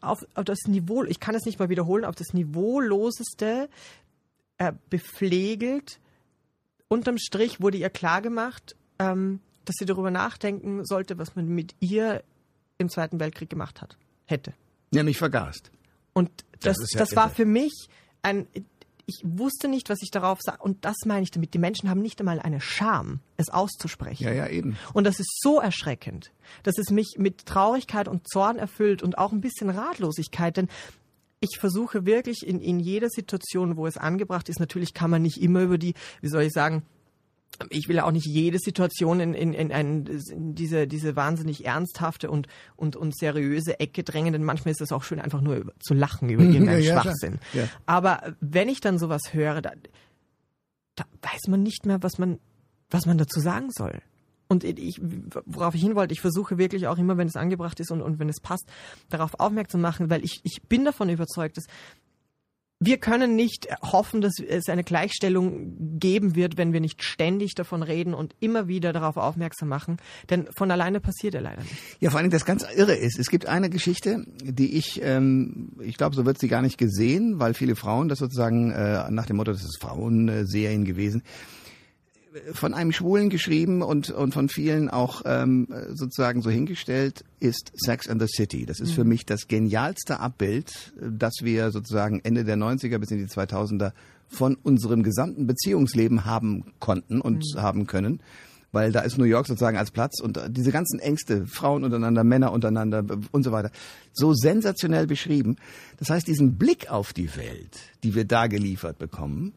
auf, 0.02 0.20
auf 0.34 0.44
das 0.46 0.60
Niveau, 0.68 1.04
ich 1.04 1.20
kann 1.20 1.36
es 1.36 1.46
nicht 1.46 1.60
mal 1.60 1.70
wiederholen, 1.70 2.06
auf 2.06 2.16
das 2.16 2.34
Niveauloseste 2.34 3.70
äh, 4.58 4.74
bepflegelt. 4.90 6.00
Unterm 6.88 7.18
Strich 7.18 7.62
wurde 7.62 7.78
ihr 7.78 7.90
klargemacht, 7.90 8.76
ähm, 9.00 9.40
dass 9.68 9.76
sie 9.78 9.86
darüber 9.86 10.12
nachdenken 10.12 10.86
sollte, 10.86 11.18
was 11.18 11.36
man 11.36 11.48
mit 11.48 11.76
ihr 11.80 12.24
im 12.78 12.90
Zweiten 12.90 13.20
Weltkrieg 13.20 13.50
gemacht 13.50 13.82
hat, 13.82 13.98
hätte. 14.26 14.54
Nicht 14.92 15.18
vergast. 15.18 15.72
Und 16.14 16.30
das, 16.62 16.78
das, 16.78 16.92
ja 16.94 17.00
das 17.00 17.16
war 17.16 17.30
für 17.30 17.46
mich 17.46 17.90
ein, 18.22 18.48
ich 19.06 19.22
wusste 19.24 19.68
nicht, 19.68 19.90
was 19.90 20.00
ich 20.02 20.12
darauf 20.12 20.40
sage. 20.42 20.62
Und 20.62 20.84
das 20.84 20.96
meine 21.06 21.24
ich 21.24 21.32
damit. 21.32 21.54
Die 21.54 21.60
Menschen 21.60 21.90
haben 21.90 22.02
nicht 22.02 22.20
einmal 22.20 22.40
eine 22.40 22.60
Scham, 22.60 23.20
es 23.38 23.50
auszusprechen. 23.50 24.24
Ja, 24.24 24.34
ja, 24.34 24.48
eben. 24.48 24.78
Und 24.94 25.06
das 25.06 25.20
ist 25.20 25.40
so 25.42 25.60
erschreckend, 25.60 26.32
dass 26.64 26.78
es 26.78 26.92
mich 26.92 27.16
mit 27.18 27.46
Traurigkeit 27.46 28.08
und 28.08 28.28
Zorn 28.28 28.58
erfüllt 28.58 29.04
und 29.04 29.18
auch 29.18 29.32
ein 29.32 29.42
bisschen 29.42 29.70
Ratlosigkeit. 29.70 30.58
Denn 30.58 30.68
ich 31.40 31.58
versuche 31.60 32.06
wirklich 32.06 32.46
in, 32.46 32.60
in 32.60 32.80
jeder 32.80 33.10
Situation, 33.10 33.78
wo 33.78 33.88
es 33.88 33.98
angebracht 33.98 34.50
ist, 34.50 34.60
natürlich 34.60 34.94
kann 34.94 35.10
man 35.10 35.22
nicht 35.22 35.42
immer 35.42 35.62
über 35.62 35.78
die, 35.78 35.94
wie 36.22 36.30
soll 36.30 36.44
ich 36.44 36.54
sagen, 36.54 36.84
ich 37.70 37.88
will 37.88 37.98
ja 37.98 38.06
auch 38.06 38.12
nicht 38.12 38.28
jede 38.28 38.60
Situation 38.60 39.20
in, 39.20 39.34
in, 39.34 39.54
in, 39.54 39.72
ein, 39.72 40.06
in 40.06 40.56
diese, 40.56 40.88
diese 40.88 41.16
wahnsinnig 41.16 41.66
ernsthafte 41.66 42.30
und, 42.30 42.48
und, 42.76 42.96
und 42.96 43.18
seriöse 43.18 43.80
Ecke 43.80 44.04
drängen, 44.04 44.34
denn 44.34 44.44
manchmal 44.44 44.74
ist 44.74 44.82
es 44.82 44.92
auch 44.92 45.04
schön, 45.04 45.20
einfach 45.20 45.42
nur 45.42 45.74
zu 45.80 45.94
lachen 45.94 46.30
über 46.30 46.44
irgendeinen 46.44 46.84
ja, 46.84 47.02
Schwachsinn. 47.02 47.40
Ja. 47.54 47.68
Aber 47.86 48.36
wenn 48.40 48.70
ich 48.70 48.80
dann 48.80 49.00
sowas 49.00 49.34
höre, 49.34 49.62
da, 49.62 49.72
da 50.96 51.06
weiß 51.22 51.48
man 51.48 51.64
nicht 51.64 51.86
mehr, 51.86 52.04
was 52.04 52.18
man, 52.18 52.40
was 52.90 53.06
man 53.06 53.18
dazu 53.18 53.40
sagen 53.40 53.72
soll. 53.72 54.02
Und 54.50 54.64
ich, 54.64 55.02
worauf 55.46 55.76
ich 55.76 55.82
hin 55.82 55.96
wollte, 55.96 56.14
ich 56.14 56.22
versuche 56.22 56.58
wirklich 56.58 56.88
auch 56.88 56.98
immer, 56.98 57.18
wenn 57.18 57.28
es 57.28 57.36
angebracht 57.36 57.80
ist 57.82 57.92
und, 57.92 58.02
und 58.02 58.20
wenn 58.20 58.30
es 58.30 58.40
passt, 58.40 58.66
darauf 59.10 59.40
aufmerksam 59.40 59.82
machen, 59.82 60.10
weil 60.10 60.24
ich, 60.24 60.40
ich 60.44 60.62
bin 60.64 60.86
davon 60.86 61.10
überzeugt, 61.10 61.58
dass 61.58 61.66
wir 62.80 62.98
können 62.98 63.36
nicht 63.36 63.68
hoffen, 63.82 64.22
dass 64.22 64.40
es 64.40 64.70
eine 64.70 64.84
Gleichstellung 64.84 66.00
geben 66.00 66.36
wird, 66.36 66.58
wenn 66.58 66.74
wir 66.74 66.80
nicht 66.80 67.04
ständig 67.04 67.56
davon 67.56 67.82
reden 67.82 68.14
und 68.14 68.36
immer 68.40 68.68
wieder 68.68 68.94
darauf 68.94 69.18
aufmerksam 69.18 69.70
machen. 69.70 69.98
Denn 70.30 70.48
von 70.56 70.70
alleine 70.70 71.00
passiert 71.00 71.34
er 71.34 71.42
leider 71.42 71.64
nicht. 71.64 71.76
Ja, 72.00 72.12
vor 72.12 72.20
allem 72.20 72.30
das 72.30 72.46
ganz 72.46 72.66
irre 72.76 72.96
ist. 72.96 73.18
Es 73.18 73.30
gibt 73.30 73.48
eine 73.48 73.70
Geschichte, 73.72 74.26
die 74.44 74.78
ich, 74.78 75.02
ähm, 75.02 75.72
ich 75.82 75.98
glaube, 75.98 76.16
so 76.16 76.26
wird 76.26 76.40
sie 76.40 76.48
gar 76.48 76.62
nicht 76.62 76.78
gesehen, 76.78 77.40
weil 77.40 77.56
viele 77.56 77.76
Frauen 77.76 78.10
das 78.10 78.20
sozusagen 78.20 78.72
äh, 78.72 79.10
nach 79.10 79.26
dem 79.26 79.38
Motto, 79.38 79.52
das 79.52 79.64
ist 79.64 79.82
Frauenserien 79.82 80.86
gewesen 80.86 81.24
von 82.54 82.74
einem 82.74 82.92
Schwulen 82.92 83.30
geschrieben 83.30 83.82
und, 83.82 84.10
und 84.10 84.34
von 84.34 84.50
vielen 84.50 84.90
auch 84.90 85.22
ähm, 85.26 85.68
sozusagen 85.90 86.42
so 86.42 86.50
hingestellt, 86.50 87.24
ist 87.40 87.72
Sex 87.76 88.08
and 88.08 88.22
the 88.22 88.28
City. 88.28 88.66
Das 88.66 88.80
ist 88.80 88.92
mhm. 88.92 88.96
für 88.96 89.04
mich 89.04 89.26
das 89.26 89.48
genialste 89.48 90.20
Abbild, 90.20 90.94
das 91.00 91.34
wir 91.42 91.72
sozusagen 91.72 92.22
Ende 92.24 92.44
der 92.44 92.58
90er 92.58 92.98
bis 92.98 93.12
in 93.12 93.18
die 93.18 93.26
2000er 93.26 93.92
von 94.28 94.56
unserem 94.56 95.04
gesamten 95.04 95.48
Beziehungsleben 95.48 96.26
haben 96.26 96.74
konnten 96.80 97.22
und 97.22 97.44
mhm. 97.56 97.62
haben 97.62 97.88
können. 97.88 98.22
Weil 98.74 98.92
da 98.92 99.00
ist 99.00 99.18
New 99.18 99.24
York 99.24 99.48
sozusagen 99.48 99.78
als 99.78 99.92
Platz 99.92 100.20
und 100.20 100.40
diese 100.50 100.72
ganzen 100.72 101.00
Ängste, 101.00 101.48
Frauen 101.48 101.86
untereinander, 101.86 102.26
Männer 102.26 102.52
untereinander 102.52 103.04
und 103.32 103.44
so 103.44 103.52
weiter, 103.54 103.72
so 104.12 104.34
sensationell 104.34 105.08
beschrieben. 105.08 105.56
Das 105.98 106.10
heißt, 106.10 106.28
diesen 106.28 106.58
Blick 106.58 106.92
auf 106.92 107.14
die 107.14 107.34
Welt, 107.38 107.78
die 108.04 108.14
wir 108.14 108.26
da 108.26 108.48
geliefert 108.48 109.00
bekommen, 109.00 109.54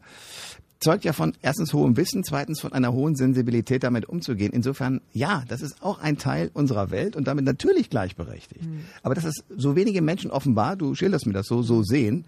zeugt 0.81 1.05
ja 1.05 1.13
von 1.13 1.33
erstens 1.41 1.73
hohem 1.73 1.95
Wissen, 1.95 2.23
zweitens 2.23 2.59
von 2.59 2.73
einer 2.73 2.91
hohen 2.91 3.15
Sensibilität, 3.15 3.83
damit 3.83 4.09
umzugehen. 4.09 4.51
Insofern, 4.51 4.99
ja, 5.13 5.43
das 5.47 5.61
ist 5.61 5.81
auch 5.81 5.99
ein 5.99 6.17
Teil 6.17 6.51
unserer 6.53 6.91
Welt 6.91 7.15
und 7.15 7.27
damit 7.27 7.45
natürlich 7.45 7.89
gleichberechtigt. 7.89 8.65
Mhm. 8.65 8.85
Aber 9.03 9.15
dass 9.15 9.23
es 9.23 9.43
so 9.55 9.75
wenige 9.75 10.01
Menschen 10.01 10.31
offenbar, 10.31 10.75
du 10.75 10.95
schilderst 10.95 11.25
mir 11.25 11.33
das 11.33 11.47
so, 11.47 11.61
so 11.61 11.83
sehen, 11.83 12.25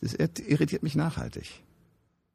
das 0.00 0.14
irritiert 0.14 0.82
mich 0.82 0.94
nachhaltig. 0.94 1.60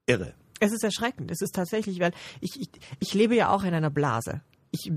Irre. 0.06 0.34
Es 0.60 0.72
ist 0.72 0.84
erschreckend. 0.84 1.32
Es 1.32 1.42
ist 1.42 1.56
tatsächlich, 1.56 2.00
weil 2.00 2.12
ich, 2.42 2.60
ich, 2.60 2.70
ich 3.00 3.14
lebe 3.14 3.36
ja 3.36 3.50
auch 3.50 3.64
in 3.64 3.74
einer 3.74 3.90
Blase 3.90 4.42
ich 4.74 4.92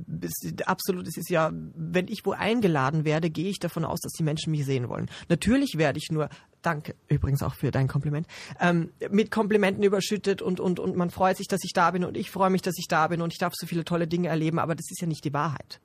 absolut, 0.66 1.06
es 1.06 1.18
ist 1.18 1.28
ja, 1.28 1.52
wenn 1.52 2.08
ich 2.08 2.24
wo 2.24 2.32
eingeladen 2.32 3.04
werde, 3.04 3.28
gehe 3.28 3.50
ich 3.50 3.58
davon 3.58 3.84
aus, 3.84 4.00
dass 4.00 4.12
die 4.12 4.22
Menschen 4.22 4.50
mich 4.50 4.64
sehen 4.64 4.88
wollen. 4.88 5.10
Natürlich 5.28 5.76
werde 5.76 5.98
ich 5.98 6.08
nur, 6.10 6.30
danke 6.62 6.94
übrigens 7.08 7.42
auch 7.42 7.54
für 7.54 7.70
dein 7.70 7.86
Kompliment, 7.86 8.26
ähm, 8.58 8.90
mit 9.10 9.30
Komplimenten 9.30 9.84
überschüttet 9.84 10.40
und, 10.40 10.60
und, 10.60 10.80
und 10.80 10.96
man 10.96 11.10
freut 11.10 11.36
sich, 11.36 11.46
dass 11.46 11.62
ich 11.62 11.72
da 11.74 11.90
bin 11.90 12.04
und 12.04 12.16
ich 12.16 12.30
freue 12.30 12.48
mich, 12.48 12.62
dass 12.62 12.78
ich 12.78 12.88
da 12.88 13.06
bin 13.08 13.20
und 13.20 13.34
ich 13.34 13.38
darf 13.38 13.52
so 13.54 13.66
viele 13.66 13.84
tolle 13.84 14.08
Dinge 14.08 14.28
erleben, 14.28 14.58
aber 14.58 14.74
das 14.74 14.90
ist 14.90 15.00
ja 15.00 15.06
nicht 15.06 15.24
die 15.24 15.34
Wahrheit. 15.34 15.80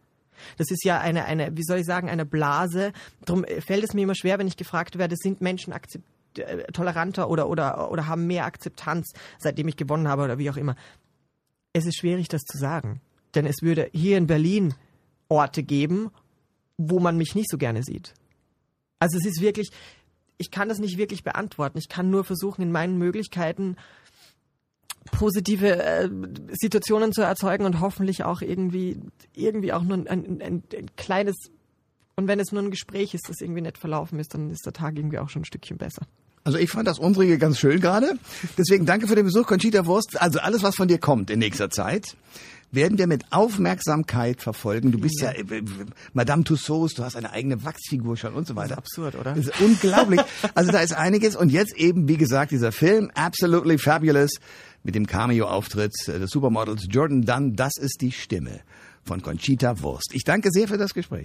Das 0.58 0.72
ist 0.72 0.86
ja 0.86 1.00
eine, 1.00 1.26
eine, 1.26 1.56
wie 1.58 1.64
soll 1.64 1.80
ich 1.80 1.86
sagen, 1.86 2.10
eine 2.10 2.26
Blase. 2.26 2.94
Darum 3.26 3.46
fällt 3.60 3.84
es 3.84 3.94
mir 3.94 4.04
immer 4.04 4.16
schwer, 4.16 4.40
wenn 4.40 4.48
ich 4.48 4.58
gefragt 4.58 4.98
werde, 4.98 5.16
sind 5.18 5.42
Menschen 5.42 5.74
akzept 5.74 6.06
äh, 6.38 6.64
toleranter 6.72 7.30
oder, 7.30 7.50
oder, 7.50 7.92
oder 7.92 8.08
haben 8.08 8.26
mehr 8.26 8.46
Akzeptanz, 8.46 9.12
seitdem 9.38 9.68
ich 9.68 9.76
gewonnen 9.76 10.08
habe 10.08 10.24
oder 10.24 10.38
wie 10.38 10.50
auch 10.50 10.58
immer. 10.58 10.76
Es 11.74 11.86
ist 11.86 11.98
schwierig, 11.98 12.30
das 12.30 12.42
zu 12.44 12.58
sagen. 12.58 13.02
Denn 13.36 13.46
es 13.46 13.62
würde 13.62 13.90
hier 13.94 14.18
in 14.18 14.28
Berlin 14.28 14.74
Orte 15.30 15.64
geben, 15.64 16.12
wo 16.78 17.00
man 17.00 17.18
mich 17.18 17.36
nicht 17.36 17.50
so 17.50 17.58
gerne 17.58 17.84
sieht. 17.84 18.14
Also 19.00 19.18
es 19.18 19.26
ist 19.26 19.42
wirklich, 19.42 19.72
ich 20.38 20.52
kann 20.52 20.70
das 20.70 20.80
nicht 20.80 20.98
wirklich 20.98 21.24
beantworten. 21.24 21.78
Ich 21.78 21.90
kann 21.90 22.10
nur 22.10 22.24
versuchen, 22.24 22.62
in 22.62 22.72
meinen 22.72 22.98
Möglichkeiten 22.98 23.78
positive 25.12 25.84
äh, 25.84 26.10
Situationen 26.52 27.12
zu 27.12 27.22
erzeugen 27.22 27.66
und 27.66 27.80
hoffentlich 27.80 28.24
auch 28.24 28.42
irgendwie, 28.42 29.00
irgendwie 29.34 29.74
auch 29.74 29.84
nur 29.84 29.98
ein, 29.98 30.08
ein, 30.08 30.42
ein, 30.42 30.64
ein 30.78 30.96
kleines, 30.96 31.36
und 32.16 32.28
wenn 32.28 32.40
es 32.40 32.52
nur 32.52 32.62
ein 32.62 32.70
Gespräch 32.70 33.14
ist, 33.14 33.28
das 33.28 33.42
irgendwie 33.42 33.62
nett 33.62 33.78
verlaufen 33.78 34.20
ist, 34.20 34.34
dann 34.34 34.52
ist 34.52 34.66
der 34.66 34.74
Tag 34.74 34.98
irgendwie 34.98 35.18
auch 35.18 35.30
schon 35.30 35.42
ein 35.42 35.46
Stückchen 35.46 35.78
besser. 35.78 36.04
Also 36.44 36.58
ich 36.58 36.72
fand 36.72 36.88
das 36.88 37.00
unsere 37.00 37.38
ganz 37.38 37.60
schön 37.60 37.80
gerade. 37.80 38.18
Deswegen 38.58 38.86
danke 38.86 39.08
für 39.08 39.16
den 39.16 39.26
Besuch, 39.26 39.46
Conchita 39.46 39.86
Wurst. 39.86 40.20
Also 40.20 40.40
alles, 40.40 40.64
was 40.64 40.76
von 40.76 40.88
dir 40.88 40.98
kommt 40.98 41.30
in 41.30 41.40
nächster 41.40 41.70
Zeit 41.70 42.16
werden 42.72 42.98
wir 42.98 43.08
mit 43.08 43.26
Aufmerksamkeit 43.32 44.42
verfolgen. 44.42 44.92
Du 44.92 45.00
bist 45.00 45.22
ja, 45.22 45.32
äh, 45.32 45.44
Madame 46.14 46.44
Tussauds, 46.44 46.94
du 46.94 47.04
hast 47.04 47.16
eine 47.16 47.32
eigene 47.32 47.64
Wachsfigur 47.64 48.18
schon 48.18 48.34
und 48.34 48.48
so 48.48 48.56
weiter. 48.56 48.78
absurd, 48.78 49.16
oder? 49.16 49.34
Das 49.34 49.48
ist 49.48 49.62
unglaublich. 49.62 50.22
Also 50.56 50.72
da 50.72 50.80
ist 50.80 50.94
einiges 50.94 51.36
und 51.36 51.52
jetzt 51.52 51.76
eben, 51.76 52.08
wie 52.08 52.18
gesagt, 52.18 52.52
dieser 52.52 52.72
Film, 52.72 53.12
Absolutely 53.14 53.78
Fabulous, 53.78 54.32
mit 54.84 54.96
dem 54.96 55.06
Cameo-Auftritt 55.06 55.94
des 56.08 56.32
Supermodels 56.32 56.88
Jordan 56.90 57.22
Dunn, 57.22 57.56
das 57.56 57.74
ist 57.78 58.02
die 58.02 58.12
Stimme 58.12 58.62
von 59.04 59.22
Conchita 59.22 59.80
Wurst. 59.82 60.12
Ich 60.14 60.24
danke 60.24 60.50
sehr 60.52 60.68
für 60.68 60.78
das 60.78 60.94
Gespräch. 60.94 61.24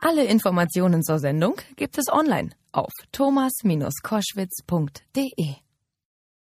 Alle 0.00 0.24
Informationen 0.24 1.02
zur 1.02 1.18
Sendung 1.18 1.56
gibt 1.76 1.98
es 1.98 2.06
online 2.10 2.50
auf 2.72 2.92
thomas-koschwitz.de. 3.12 5.69